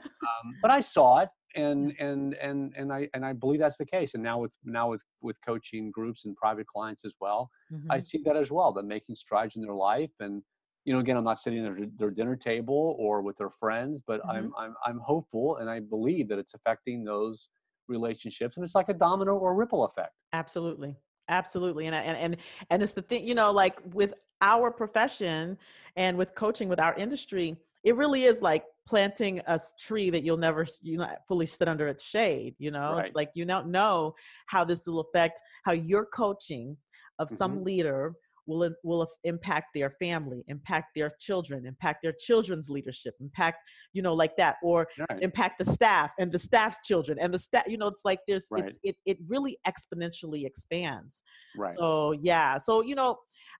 but 0.63 0.71
I 0.71 0.81
saw 0.81 1.19
it, 1.21 1.29
and 1.55 1.95
and 1.99 2.35
and 2.35 2.75
and 2.77 2.93
I 2.93 3.09
and 3.15 3.25
I 3.25 3.33
believe 3.33 3.61
that's 3.61 3.79
the 3.79 3.87
case. 3.87 4.15
And 4.15 4.23
now 4.23 4.39
with 4.39 4.53
now 4.65 4.91
with 4.91 5.03
with 5.21 5.39
coaching 5.45 5.91
groups 5.91 6.25
and 6.25 6.37
private 6.37 6.67
clients 6.67 7.05
as 7.05 7.15
well, 7.21 7.51
mm-hmm. 7.73 7.91
I 7.91 7.99
see 7.99 8.21
that 8.25 8.37
as 8.37 8.51
well. 8.51 8.73
They're 8.73 8.85
making 8.85 9.15
strides 9.15 9.57
in 9.57 9.63
their 9.63 9.75
life, 9.75 10.11
and 10.21 10.43
you 10.85 10.93
know, 10.93 11.01
again, 11.01 11.17
I'm 11.17 11.25
not 11.25 11.39
sitting 11.39 11.67
at 11.67 11.99
their 11.99 12.11
dinner 12.11 12.37
table 12.37 12.97
or 12.99 13.21
with 13.21 13.37
their 13.37 13.51
friends, 13.51 14.03
but 14.07 14.21
mm-hmm. 14.21 14.31
I'm 14.31 14.53
I'm 14.59 14.75
I'm 14.85 14.99
hopeful, 14.99 15.57
and 15.57 15.71
I 15.71 15.81
believe 15.81 16.29
that 16.29 16.39
it's 16.39 16.55
affecting 16.55 17.05
those 17.05 17.49
relationships, 17.89 18.57
and 18.57 18.65
it's 18.65 18.75
like 18.75 18.89
a 18.89 18.95
domino 18.95 19.37
or 19.37 19.55
ripple 19.55 19.85
effect. 19.85 20.13
Absolutely, 20.33 20.97
absolutely, 21.29 21.87
and 21.87 21.95
and 21.95 22.17
and 22.17 22.37
and 22.71 22.83
it's 22.83 22.95
the 22.95 23.03
thing, 23.03 23.27
you 23.27 23.35
know, 23.35 23.51
like 23.51 23.81
with 23.93 24.15
our 24.43 24.71
profession 24.71 25.59
and 25.97 26.17
with 26.17 26.35
coaching 26.35 26.69
with 26.69 26.79
our 26.79 26.95
industry 26.95 27.57
it 27.87 27.95
really 27.95 28.25
is 28.25 28.43
like 28.43 28.65
planting 28.87 29.41
a 29.47 29.59
tree 29.79 30.11
that 30.11 30.25
you'll 30.25 30.37
never 30.37 30.67
you 30.83 30.99
know 30.99 31.09
fully 31.27 31.47
sit 31.47 31.69
under 31.69 31.89
its 31.89 32.05
shade 32.05 32.55
you 32.59 32.71
know 32.71 32.93
right. 32.93 33.07
it's 33.07 33.15
like 33.15 33.31
you 33.35 33.47
don't 33.47 33.69
know 33.69 34.15
how 34.47 34.65
this 34.65 34.87
will 34.87 35.01
affect 35.01 35.41
how 35.65 35.73
your 35.73 36.05
coaching 36.07 36.77
of 37.19 37.29
mm-hmm. 37.29 37.37
some 37.37 37.65
leader 37.65 38.13
will 38.47 38.71
will 38.85 39.09
impact 39.25 39.67
their 39.75 39.91
family 39.91 40.45
impact 40.47 40.95
their 40.95 41.11
children 41.19 41.67
impact 41.67 42.01
their 42.03 42.15
children's 42.21 42.69
leadership 42.69 43.15
impact 43.21 43.59
you 43.93 44.03
know 44.03 44.15
like 44.15 44.37
that 44.37 44.57
or 44.63 44.87
right. 45.11 45.23
impact 45.23 45.59
the 45.59 45.65
staff 45.65 46.13
and 46.21 46.31
the 46.31 46.39
staff's 46.39 46.79
children 46.85 47.19
and 47.21 47.35
the 47.35 47.39
staff 47.39 47.65
you 47.67 47.77
know 47.77 47.89
it's 47.89 48.05
like 48.05 48.21
there's 48.29 48.47
right. 48.53 48.67
it's, 48.67 48.79
it, 48.85 48.97
it 49.05 49.19
really 49.27 49.59
exponentially 49.67 50.45
expands 50.47 51.25
right 51.57 51.77
so 51.77 52.13
yeah 52.13 52.57
so 52.57 52.83
you 52.83 52.95
know 52.95 53.17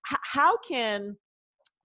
h- 0.09 0.19
how 0.23 0.55
can 0.59 1.17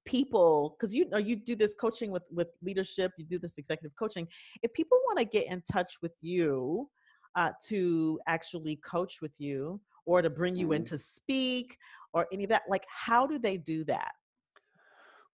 people 0.04 0.76
because 0.76 0.94
you 0.94 1.08
know 1.08 1.18
you 1.18 1.36
do 1.36 1.54
this 1.54 1.74
coaching 1.74 2.10
with 2.10 2.24
with 2.30 2.48
leadership 2.62 3.12
you 3.16 3.24
do 3.24 3.38
this 3.38 3.58
executive 3.58 3.94
coaching 3.96 4.26
if 4.62 4.72
people 4.72 4.98
want 5.06 5.18
to 5.18 5.24
get 5.24 5.46
in 5.46 5.62
touch 5.70 5.94
with 6.02 6.12
you 6.20 6.88
uh, 7.36 7.50
to 7.64 8.18
actually 8.26 8.76
coach 8.76 9.22
with 9.22 9.40
you 9.40 9.80
or 10.04 10.20
to 10.20 10.28
bring 10.28 10.56
you 10.56 10.72
in 10.72 10.84
to 10.84 10.98
speak 10.98 11.76
or 12.12 12.26
any 12.32 12.44
of 12.44 12.50
that 12.50 12.62
like 12.68 12.84
how 12.88 13.26
do 13.26 13.38
they 13.38 13.56
do 13.56 13.84
that 13.84 14.12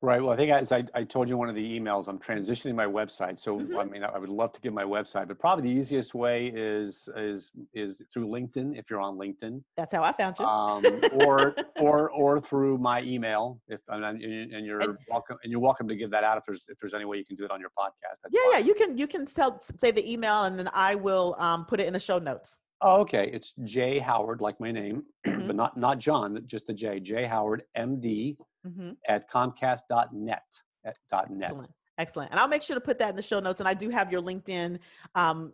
Right. 0.00 0.22
Well, 0.22 0.30
I 0.30 0.37
think 0.37 0.52
as 0.52 0.70
I, 0.70 0.84
I 0.94 1.02
told 1.02 1.28
you 1.28 1.34
in 1.34 1.40
one 1.40 1.48
of 1.48 1.56
the 1.56 1.80
emails, 1.80 2.06
I'm 2.06 2.20
transitioning 2.20 2.76
my 2.76 2.84
website. 2.87 3.40
So 3.40 3.58
Mhm. 3.58 3.80
I 3.80 3.84
mean, 3.84 4.04
I 4.04 4.16
would 4.16 4.28
love 4.28 4.52
to 4.52 4.61
give 4.61 4.72
my 4.72 4.84
website, 4.84 5.26
but 5.26 5.40
probably 5.40 5.64
the 5.72 5.76
easiest 5.76 6.14
way 6.14 6.52
is 6.54 7.08
is 7.16 7.50
is 7.74 8.00
through 8.12 8.28
LinkedIn 8.28 8.78
if 8.78 8.88
you're 8.90 9.00
on 9.00 9.16
LinkedIn, 9.16 9.61
That's 9.76 9.92
how 9.92 10.04
I 10.04 10.12
found 10.12 10.38
you. 10.38 10.44
um, 10.46 10.84
or 11.26 11.56
or 11.80 12.11
or 12.12 12.40
through 12.40 12.78
my 12.78 13.02
email. 13.02 13.61
If 13.66 13.80
and, 13.88 14.04
and 14.04 14.64
you're 14.64 14.78
And- 14.82 14.98
welcome 15.11 15.37
and 15.42 15.50
you're 15.50 15.61
welcome 15.61 15.88
to 15.88 15.96
give 15.96 16.12
that 16.12 16.22
out 16.22 16.38
if 16.38 16.44
there's 16.46 16.64
if 16.68 16.78
there's 16.78 16.94
any 16.94 17.04
way 17.04 17.16
you 17.18 17.24
can 17.24 17.34
do 17.34 17.44
it 17.44 17.50
on 17.50 17.58
your 17.58 17.70
podcast. 17.70 18.18
That's 18.22 18.32
yeah, 18.32 18.52
yeah. 18.52 18.58
You 18.58 18.74
can 18.74 18.96
you 18.96 19.08
can 19.08 19.26
tell 19.26 19.61
say 19.61 19.90
the 19.90 20.08
email 20.08 20.44
and 20.44 20.56
then 20.56 20.70
I 20.72 20.94
will 20.94 21.34
um, 21.40 21.64
put 21.66 21.80
it 21.80 21.88
in 21.88 21.92
the 21.92 21.98
show 22.00 22.20
notes. 22.20 22.61
Oh, 22.80 23.00
okay. 23.00 23.28
It's 23.32 23.54
J 23.64 23.98
Howard, 23.98 24.40
like 24.40 24.58
my 24.60 24.70
name, 24.70 25.04
Mhm. 25.26 25.46
but 25.46 25.56
not 25.56 25.76
not 25.76 25.98
John, 25.98 26.42
just 26.46 26.66
the 26.66 26.72
J. 26.74 27.00
J 27.00 27.26
Howard, 27.26 27.64
MD 27.76 28.36
hmm 28.64 28.90
at 29.08 29.30
Comcast.net. 29.30 30.42
At 30.84 30.96
dot 31.10 31.30
net. 31.30 31.50
Excellent. 31.50 31.70
Excellent. 31.98 32.30
And 32.30 32.38
I'll 32.40 32.48
make 32.48 32.62
sure 32.62 32.76
to 32.76 32.80
put 32.80 32.98
that 33.00 33.10
in 33.10 33.16
the 33.16 33.22
show 33.22 33.40
notes. 33.40 33.58
And 33.60 33.68
I 33.68 33.74
do 33.74 33.90
have 33.90 34.12
your 34.12 34.20
LinkedIn, 34.20 34.78
um, 35.16 35.52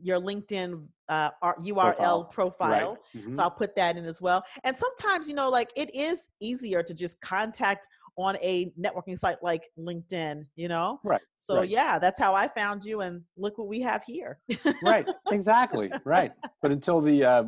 your 0.00 0.18
LinkedIn 0.18 0.84
uh, 1.08 1.30
R- 1.40 1.56
URL 1.60 2.28
profile. 2.32 2.98
Right. 3.14 3.22
Mhm. 3.22 3.36
So 3.36 3.42
I'll 3.42 3.50
put 3.50 3.76
that 3.76 3.96
in 3.96 4.04
as 4.04 4.20
well. 4.20 4.42
And 4.64 4.76
sometimes, 4.76 5.28
you 5.28 5.34
know, 5.34 5.48
like 5.48 5.70
it 5.76 5.94
is 5.94 6.28
easier 6.40 6.82
to 6.82 6.92
just 6.94 7.20
contact 7.20 7.86
on 8.16 8.36
a 8.36 8.72
networking 8.80 9.18
site 9.18 9.42
like 9.42 9.64
LinkedIn, 9.78 10.46
you 10.56 10.68
know? 10.68 11.00
Right, 11.04 11.20
So 11.36 11.58
right. 11.58 11.68
yeah, 11.68 11.98
that's 11.98 12.18
how 12.18 12.34
I 12.34 12.48
found 12.48 12.84
you. 12.84 13.00
And 13.00 13.22
look 13.36 13.58
what 13.58 13.68
we 13.68 13.80
have 13.80 14.02
here. 14.04 14.38
right 14.82 15.06
exactly 15.30 15.90
right 16.04 16.32
but 16.60 16.70
until 16.72 17.00
the 17.00 17.24
uh, 17.24 17.42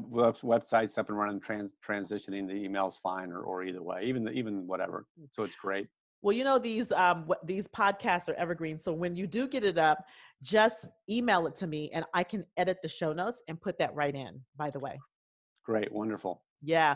website's 0.45 0.97
up 0.99 1.09
and 1.09 1.19
running 1.19 1.41
trans- 1.41 1.73
transitioning 1.87 2.47
the 2.47 2.55
email's 2.55 2.99
fine 3.03 3.33
or, 3.33 3.41
or 3.41 3.65
either 3.65 3.83
way 3.83 4.03
even 4.05 4.25
the, 4.25 4.31
even 4.31 4.67
whatever 4.67 5.07
so 5.33 5.43
it's 5.43 5.57
great 5.57 5.89
Well, 6.23 6.35
you 6.37 6.45
know 6.45 6.59
these 6.59 6.93
um 6.93 7.29
these 7.45 7.69
podcasts 7.69 8.29
are 8.29 8.35
evergreen. 8.35 8.79
So 8.79 8.93
when 8.93 9.15
you 9.17 9.27
do 9.27 9.47
get 9.49 9.65
it 9.65 9.79
up, 9.79 9.99
just 10.43 10.89
email 11.09 11.47
it 11.47 11.55
to 11.57 11.67
me 11.67 11.91
and 11.93 12.05
I 12.15 12.23
can 12.25 12.45
edit 12.57 12.79
the 12.83 12.89
show 12.89 13.13
notes 13.13 13.43
and 13.49 13.61
put 13.61 13.79
that 13.79 13.95
right 13.95 14.15
in, 14.15 14.41
by 14.57 14.71
the 14.71 14.81
way. 14.81 14.99
great 15.65 15.93
wonderful 15.93 16.43
Yeah. 16.63 16.95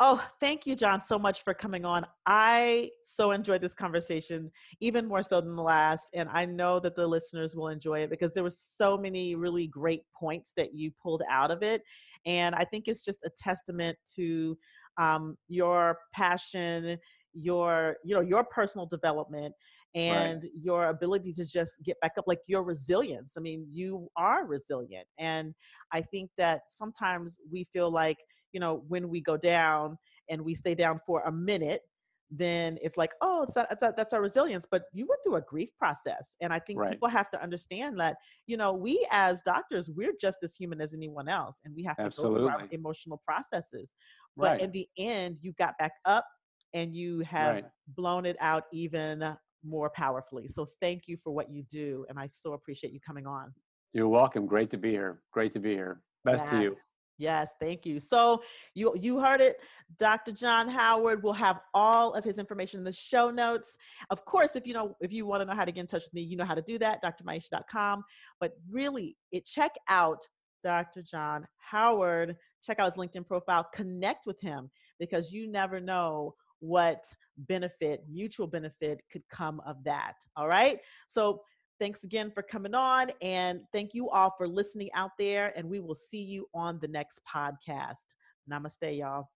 Oh, 0.00 0.26
thank 0.40 0.66
you, 0.66 0.74
John, 0.74 1.00
so 1.00 1.20
much 1.20 1.44
for 1.44 1.54
coming 1.54 1.84
on. 1.84 2.04
I 2.26 2.90
so 3.02 3.30
enjoyed 3.30 3.60
this 3.60 3.74
conversation, 3.76 4.50
even 4.80 5.06
more 5.06 5.22
so 5.22 5.40
than 5.40 5.54
the 5.54 5.62
last. 5.62 6.08
And 6.14 6.28
I 6.32 6.46
know 6.46 6.80
that 6.80 6.96
the 6.96 7.06
listeners 7.06 7.54
will 7.54 7.68
enjoy 7.68 8.00
it 8.00 8.10
because 8.10 8.32
there 8.32 8.42
were 8.42 8.50
so 8.50 8.98
many 8.98 9.36
really 9.36 9.68
great 9.68 10.02
points 10.12 10.52
that 10.56 10.74
you 10.74 10.90
pulled 11.00 11.22
out 11.30 11.52
of 11.52 11.62
it. 11.62 11.82
And 12.26 12.56
I 12.56 12.64
think 12.64 12.88
it's 12.88 13.04
just 13.04 13.20
a 13.24 13.30
testament 13.38 13.96
to 14.16 14.58
um, 14.98 15.36
your 15.48 15.98
passion, 16.12 16.98
your, 17.32 17.96
you 18.04 18.16
know, 18.16 18.20
your 18.20 18.42
personal 18.42 18.86
development 18.86 19.54
and 19.94 20.42
your 20.60 20.88
ability 20.88 21.32
to 21.34 21.46
just 21.46 21.74
get 21.84 21.96
back 22.00 22.12
up 22.18 22.24
like 22.26 22.40
your 22.48 22.64
resilience 22.64 23.34
i 23.38 23.40
mean 23.40 23.64
you 23.70 24.08
are 24.16 24.44
resilient 24.44 25.06
and 25.18 25.54
i 25.92 26.00
think 26.00 26.28
that 26.36 26.62
sometimes 26.68 27.38
we 27.52 27.64
feel 27.72 27.92
like 27.92 28.16
you 28.54 28.60
know 28.60 28.82
when 28.88 29.10
we 29.10 29.20
go 29.20 29.36
down 29.36 29.98
and 30.30 30.40
we 30.40 30.54
stay 30.54 30.74
down 30.74 30.98
for 31.04 31.20
a 31.26 31.32
minute 31.32 31.82
then 32.30 32.78
it's 32.80 32.96
like 32.96 33.12
oh 33.20 33.42
it's 33.42 33.54
that's, 33.54 33.80
that's 33.96 34.14
our 34.14 34.22
resilience 34.22 34.66
but 34.70 34.84
you 34.94 35.06
went 35.06 35.20
through 35.22 35.34
a 35.36 35.42
grief 35.42 35.68
process 35.78 36.36
and 36.40 36.52
i 36.54 36.58
think 36.58 36.78
Right. 36.78 36.92
people 36.92 37.08
have 37.08 37.30
to 37.30 37.42
understand 37.42 37.98
that 38.00 38.16
you 38.46 38.56
know 38.56 38.72
we 38.72 39.06
as 39.10 39.42
doctors 39.44 39.90
we're 39.94 40.14
just 40.18 40.38
as 40.42 40.54
human 40.54 40.80
as 40.80 40.94
anyone 40.94 41.28
else 41.28 41.60
and 41.64 41.74
we 41.76 41.82
have 41.84 41.96
to 41.98 42.08
go 42.16 42.34
through 42.34 42.48
our 42.48 42.66
emotional 42.70 43.20
processes 43.26 43.94
but 44.36 44.52
right 44.52 44.60
in 44.62 44.70
the 44.72 44.88
end 44.96 45.36
you 45.42 45.52
got 45.58 45.76
back 45.78 45.92
up 46.06 46.24
and 46.72 46.94
you 46.96 47.20
have 47.20 47.56
Right. 47.56 47.64
blown 47.88 48.24
it 48.24 48.36
out 48.40 48.64
even 48.72 49.36
more 49.64 49.90
powerfully 49.90 50.48
so 50.48 50.66
thank 50.80 51.06
you 51.06 51.16
for 51.18 51.30
what 51.30 51.50
you 51.52 51.62
do 51.64 52.06
and 52.08 52.18
i 52.18 52.26
so 52.26 52.54
appreciate 52.54 52.92
you 52.92 53.00
coming 53.06 53.26
on 53.26 53.52
you're 53.92 54.08
welcome 54.08 54.46
great 54.46 54.70
to 54.70 54.78
be 54.78 54.90
here 54.90 55.20
great 55.30 55.52
to 55.52 55.60
be 55.60 55.72
here 55.72 56.00
best 56.24 56.48
to 56.48 56.56
you 56.56 56.70
Yes. 56.70 56.93
Yes, 57.18 57.52
thank 57.60 57.86
you. 57.86 58.00
So 58.00 58.42
you 58.74 58.94
you 59.00 59.20
heard 59.20 59.40
it. 59.40 59.62
Dr. 59.98 60.32
John 60.32 60.68
Howard 60.68 61.22
will 61.22 61.32
have 61.32 61.60
all 61.72 62.12
of 62.14 62.24
his 62.24 62.38
information 62.38 62.80
in 62.80 62.84
the 62.84 62.92
show 62.92 63.30
notes. 63.30 63.76
Of 64.10 64.24
course, 64.24 64.56
if 64.56 64.66
you 64.66 64.74
know 64.74 64.96
if 65.00 65.12
you 65.12 65.26
want 65.26 65.42
to 65.42 65.46
know 65.46 65.54
how 65.54 65.64
to 65.64 65.72
get 65.72 65.82
in 65.82 65.86
touch 65.86 66.02
with 66.04 66.14
me, 66.14 66.22
you 66.22 66.36
know 66.36 66.44
how 66.44 66.54
to 66.54 66.62
do 66.62 66.78
that, 66.78 67.02
drmaiysha.com. 67.02 68.04
But 68.40 68.52
really, 68.68 69.16
it 69.30 69.46
check 69.46 69.72
out 69.88 70.26
Dr. 70.64 71.02
John 71.02 71.46
Howard. 71.58 72.36
Check 72.62 72.80
out 72.80 72.92
his 72.92 72.98
LinkedIn 73.00 73.26
profile. 73.26 73.68
Connect 73.72 74.26
with 74.26 74.40
him 74.40 74.70
because 74.98 75.30
you 75.30 75.46
never 75.46 75.78
know 75.78 76.34
what 76.60 77.04
benefit, 77.36 78.02
mutual 78.10 78.46
benefit, 78.46 79.02
could 79.12 79.22
come 79.30 79.60
of 79.66 79.84
that. 79.84 80.14
All 80.36 80.48
right. 80.48 80.78
So 81.08 81.42
Thanks 81.84 82.02
again 82.02 82.30
for 82.30 82.42
coming 82.42 82.74
on, 82.74 83.12
and 83.20 83.60
thank 83.70 83.92
you 83.92 84.08
all 84.08 84.32
for 84.38 84.48
listening 84.48 84.88
out 84.94 85.10
there. 85.18 85.52
And 85.54 85.68
we 85.68 85.80
will 85.80 85.94
see 85.94 86.22
you 86.22 86.46
on 86.54 86.78
the 86.80 86.88
next 86.88 87.20
podcast. 87.30 88.04
Namaste, 88.50 88.96
y'all. 88.96 89.28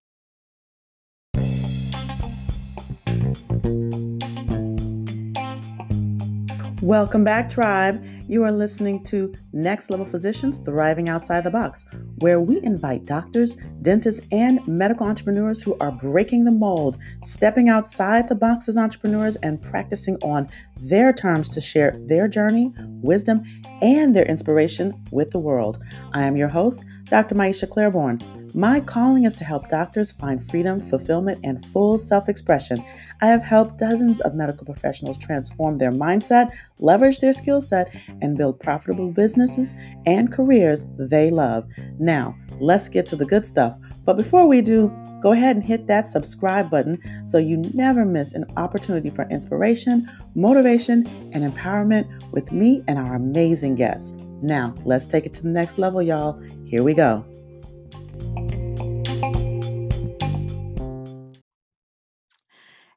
Welcome 6.88 7.22
back, 7.22 7.50
Tribe. 7.50 8.02
You 8.28 8.44
are 8.44 8.50
listening 8.50 9.04
to 9.04 9.34
Next 9.52 9.90
Level 9.90 10.06
Physicians 10.06 10.56
Thriving 10.56 11.10
Outside 11.10 11.44
the 11.44 11.50
Box, 11.50 11.84
where 12.20 12.40
we 12.40 12.62
invite 12.62 13.04
doctors, 13.04 13.58
dentists, 13.82 14.22
and 14.32 14.66
medical 14.66 15.06
entrepreneurs 15.06 15.60
who 15.60 15.76
are 15.80 15.92
breaking 15.92 16.46
the 16.46 16.50
mold, 16.50 16.96
stepping 17.20 17.68
outside 17.68 18.26
the 18.26 18.34
box 18.34 18.70
as 18.70 18.78
entrepreneurs, 18.78 19.36
and 19.36 19.60
practicing 19.60 20.16
on 20.22 20.48
their 20.80 21.12
terms 21.12 21.50
to 21.50 21.60
share 21.60 21.94
their 22.06 22.26
journey, 22.26 22.72
wisdom, 23.02 23.42
and 23.82 24.16
their 24.16 24.24
inspiration 24.24 24.94
with 25.10 25.30
the 25.30 25.38
world. 25.38 25.84
I 26.14 26.22
am 26.22 26.38
your 26.38 26.48
host, 26.48 26.86
Dr. 27.10 27.34
Maiysha 27.34 27.68
Clairborne. 27.68 28.18
My 28.58 28.80
calling 28.80 29.22
is 29.22 29.36
to 29.36 29.44
help 29.44 29.68
doctors 29.68 30.10
find 30.10 30.44
freedom, 30.44 30.80
fulfillment, 30.80 31.38
and 31.44 31.64
full 31.66 31.96
self 31.96 32.28
expression. 32.28 32.84
I 33.22 33.28
have 33.28 33.40
helped 33.40 33.78
dozens 33.78 34.20
of 34.22 34.34
medical 34.34 34.64
professionals 34.66 35.16
transform 35.16 35.76
their 35.76 35.92
mindset, 35.92 36.50
leverage 36.80 37.20
their 37.20 37.32
skill 37.32 37.60
set, 37.60 37.94
and 38.20 38.36
build 38.36 38.58
profitable 38.58 39.12
businesses 39.12 39.74
and 40.06 40.32
careers 40.32 40.82
they 40.98 41.30
love. 41.30 41.68
Now, 42.00 42.36
let's 42.58 42.88
get 42.88 43.06
to 43.06 43.16
the 43.16 43.26
good 43.26 43.46
stuff. 43.46 43.78
But 44.04 44.16
before 44.16 44.48
we 44.48 44.60
do, 44.60 44.88
go 45.22 45.30
ahead 45.30 45.54
and 45.54 45.64
hit 45.64 45.86
that 45.86 46.08
subscribe 46.08 46.68
button 46.68 47.00
so 47.24 47.38
you 47.38 47.58
never 47.74 48.04
miss 48.04 48.32
an 48.32 48.44
opportunity 48.56 49.10
for 49.10 49.28
inspiration, 49.30 50.10
motivation, 50.34 51.06
and 51.32 51.44
empowerment 51.44 52.08
with 52.32 52.50
me 52.50 52.82
and 52.88 52.98
our 52.98 53.14
amazing 53.14 53.76
guests. 53.76 54.14
Now, 54.42 54.74
let's 54.84 55.06
take 55.06 55.26
it 55.26 55.34
to 55.34 55.44
the 55.44 55.52
next 55.52 55.78
level, 55.78 56.02
y'all. 56.02 56.42
Here 56.64 56.82
we 56.82 56.94
go. 56.94 57.24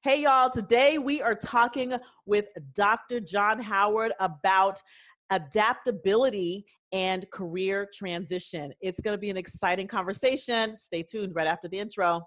Hey, 0.03 0.23
y'all. 0.23 0.49
Today 0.49 0.97
we 0.97 1.21
are 1.21 1.35
talking 1.35 1.93
with 2.25 2.45
Dr. 2.73 3.19
John 3.19 3.59
Howard 3.59 4.13
about 4.19 4.81
adaptability 5.29 6.65
and 6.91 7.29
career 7.29 7.87
transition. 7.93 8.73
It's 8.81 8.99
going 8.99 9.13
to 9.13 9.19
be 9.19 9.29
an 9.29 9.37
exciting 9.37 9.87
conversation. 9.87 10.75
Stay 10.75 11.03
tuned 11.03 11.35
right 11.35 11.45
after 11.45 11.67
the 11.67 11.77
intro. 11.77 12.21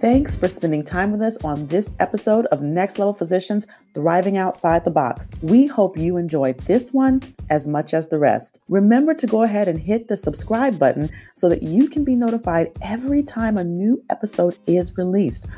Thanks 0.00 0.36
for 0.36 0.46
spending 0.46 0.84
time 0.84 1.10
with 1.10 1.20
us 1.20 1.36
on 1.38 1.66
this 1.66 1.90
episode 1.98 2.46
of 2.46 2.62
Next 2.62 3.00
Level 3.00 3.12
Physicians 3.12 3.66
Thriving 3.94 4.36
Outside 4.36 4.84
the 4.84 4.92
Box. 4.92 5.28
We 5.42 5.66
hope 5.66 5.98
you 5.98 6.16
enjoyed 6.16 6.56
this 6.60 6.92
one 6.92 7.20
as 7.50 7.66
much 7.66 7.92
as 7.92 8.06
the 8.06 8.20
rest. 8.20 8.60
Remember 8.68 9.12
to 9.14 9.26
go 9.26 9.42
ahead 9.42 9.66
and 9.66 9.76
hit 9.76 10.06
the 10.06 10.16
subscribe 10.16 10.78
button 10.78 11.10
so 11.34 11.48
that 11.48 11.64
you 11.64 11.88
can 11.88 12.04
be 12.04 12.14
notified 12.14 12.70
every 12.80 13.24
time 13.24 13.58
a 13.58 13.64
new 13.64 14.00
episode 14.08 14.56
is 14.68 14.96
released. 14.96 15.48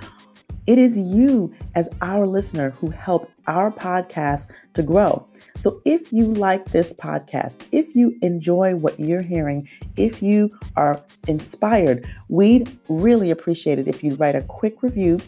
It 0.70 0.78
is 0.78 0.96
you, 0.96 1.52
as 1.74 1.88
our 2.00 2.28
listener, 2.28 2.70
who 2.70 2.90
help 2.90 3.28
our 3.48 3.72
podcast 3.72 4.52
to 4.74 4.85
grow. 4.85 5.26
So 5.56 5.80
if 5.85 6.12
you 6.12 6.26
like 6.26 6.66
this 6.66 6.92
podcast, 6.92 7.66
if 7.72 7.96
you 7.96 8.16
enjoy 8.22 8.76
what 8.76 9.00
you're 9.00 9.20
hearing, 9.20 9.68
if 9.96 10.22
you 10.22 10.56
are 10.76 11.02
inspired, 11.26 12.06
we'd 12.28 12.70
really 12.88 13.33
appreciate 13.33 13.80
it 13.80 13.88
if 13.88 14.04
you 14.04 14.14
write 14.14 14.37
a 14.37 14.42
quick 14.42 14.80
review 14.85 15.18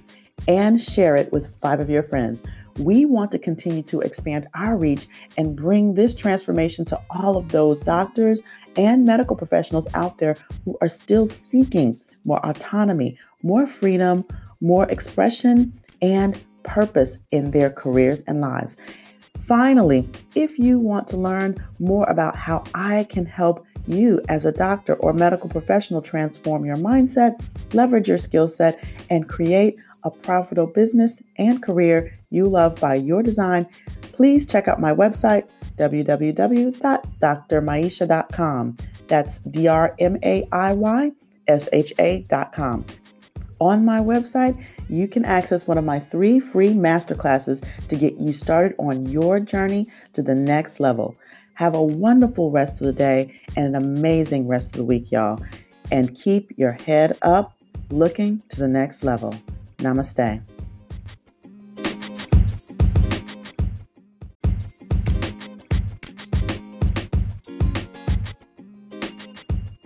and 0.46 0.80
share 0.80 1.16
it 1.16 1.32
with 1.32 1.52
five 1.58 1.80
of 1.80 1.90
your 1.90 2.04
friends. 2.04 2.44
We 2.78 3.04
want 3.04 3.32
to 3.32 3.38
continue 3.40 3.82
to 3.82 4.00
expand 4.00 4.46
our 4.54 4.76
reach 4.76 5.08
and 5.36 5.56
bring 5.56 5.94
this 5.94 6.14
transformation 6.14 6.84
to 6.84 7.00
all 7.10 7.36
of 7.36 7.48
those 7.48 7.80
doctors 7.80 8.42
and 8.76 9.04
medical 9.04 9.34
professionals 9.34 9.88
out 9.94 10.18
there 10.18 10.36
who 10.64 10.78
are 10.80 10.88
still 10.88 11.26
seeking 11.26 11.98
more 12.24 12.38
autonomy, 12.46 13.18
more 13.42 13.66
freedom, 13.66 14.24
more 14.62 14.88
expression, 14.88 15.78
and 16.00 16.40
purpose 16.62 17.18
in 17.30 17.50
their 17.50 17.68
careers 17.68 18.22
and 18.22 18.40
lives. 18.40 18.78
Finally, 19.40 20.08
if 20.34 20.58
you 20.58 20.78
want 20.78 21.06
to 21.08 21.16
learn 21.16 21.56
more 21.78 22.08
about 22.08 22.36
how 22.36 22.64
I 22.74 23.04
can 23.10 23.26
help 23.26 23.66
you 23.86 24.20
as 24.28 24.44
a 24.44 24.52
doctor 24.52 24.94
or 24.94 25.12
medical 25.12 25.50
professional 25.50 26.00
transform 26.00 26.64
your 26.64 26.76
mindset, 26.76 27.44
leverage 27.74 28.08
your 28.08 28.18
skill 28.18 28.46
set, 28.48 28.82
and 29.10 29.28
create 29.28 29.80
a 30.04 30.10
profitable 30.10 30.72
business 30.72 31.20
and 31.38 31.62
career 31.62 32.12
you 32.30 32.48
love 32.48 32.76
by 32.76 32.94
your 32.94 33.22
design, 33.22 33.66
please 34.12 34.46
check 34.46 34.68
out 34.68 34.80
my 34.80 34.92
website, 34.92 35.48
www.drmaiysha.com. 35.76 38.76
That's 39.08 39.38
D 39.40 39.66
R 39.66 39.94
M 39.98 40.16
A 40.22 40.46
I 40.52 40.72
Y 40.72 41.10
S 41.48 41.68
H 41.72 41.92
A.com. 41.98 42.86
On 43.62 43.84
my 43.84 44.00
website, 44.00 44.60
you 44.88 45.06
can 45.06 45.24
access 45.24 45.68
one 45.68 45.78
of 45.78 45.84
my 45.84 46.00
three 46.00 46.40
free 46.40 46.70
masterclasses 46.70 47.64
to 47.86 47.94
get 47.94 48.14
you 48.14 48.32
started 48.32 48.74
on 48.80 49.08
your 49.08 49.38
journey 49.38 49.86
to 50.14 50.20
the 50.20 50.34
next 50.34 50.80
level. 50.80 51.14
Have 51.54 51.76
a 51.76 51.82
wonderful 51.82 52.50
rest 52.50 52.80
of 52.80 52.88
the 52.88 52.92
day 52.92 53.40
and 53.56 53.68
an 53.68 53.76
amazing 53.76 54.48
rest 54.48 54.74
of 54.74 54.78
the 54.78 54.84
week, 54.84 55.12
y'all. 55.12 55.40
And 55.92 56.12
keep 56.16 56.50
your 56.58 56.72
head 56.72 57.16
up, 57.22 57.52
looking 57.90 58.42
to 58.48 58.58
the 58.58 58.66
next 58.66 59.04
level. 59.04 59.32
Namaste. 59.78 60.42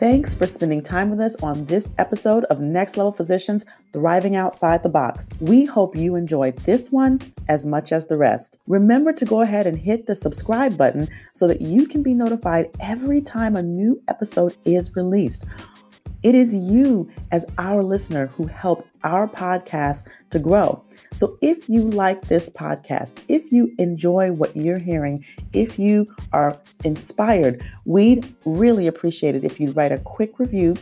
Thanks 0.09 0.37
for 0.37 0.47
spending 0.47 0.83
time 0.83 1.11
with 1.11 1.19
us 1.19 1.35
on 1.43 1.65
this 1.65 1.91
episode 1.99 2.45
of 2.45 2.61
Next 2.61 2.97
Level 2.97 3.11
Physicians 3.11 3.65
Thriving 3.93 4.37
Outside 4.37 4.85
the 4.85 4.89
Box. 4.89 5.29
We 5.41 5.65
hope 5.65 5.97
you 5.97 6.15
enjoyed 6.15 6.57
this 6.59 6.93
one 6.93 7.21
as 7.49 7.67
much 7.67 7.91
as 7.91 8.07
the 8.07 8.17
rest. 8.17 8.57
Remember 8.69 9.13
to 9.13 9.25
go 9.25 9.41
ahead 9.41 9.67
and 9.67 9.77
hit 9.77 10.07
the 10.07 10.15
subscribe 10.15 10.77
button 10.77 11.09
so 11.33 11.49
that 11.49 11.61
you 11.61 11.89
can 11.89 12.05
be 12.05 12.15
notified 12.15 12.71
every 12.79 13.21
time 13.21 13.57
a 13.57 13.65
new 13.65 14.01
episode 14.07 14.57
is 14.65 14.95
released. 14.95 15.45
It 16.27 16.35
is 16.35 16.53
you, 16.53 17.09
as 17.31 17.47
our 17.57 17.85
listener, 17.85 18.27
who 18.27 18.49
help 18.49 18.85
our 19.05 19.29
podcast 19.29 20.09
to 20.31 20.41
grow. 20.41 20.83
So 21.15 21.39
if 21.41 21.69
you 21.69 21.83
like 21.83 22.23
this 22.23 22.51
podcast, 22.51 23.23
if 23.29 23.53
you 23.53 23.73
enjoy 23.79 24.33
what 24.33 24.57
you're 24.57 24.81
hearing, 24.81 25.25
if 25.53 25.79
you 25.79 26.13
are 26.33 26.59
inspired, 26.83 27.65
we'd 27.85 28.35
really 28.45 28.89
appreciate 28.89 29.37
it 29.37 29.45
if 29.45 29.61
you'd 29.61 29.77
write 29.77 29.93
a 29.93 29.99
quick 29.99 30.41
review 30.41 30.75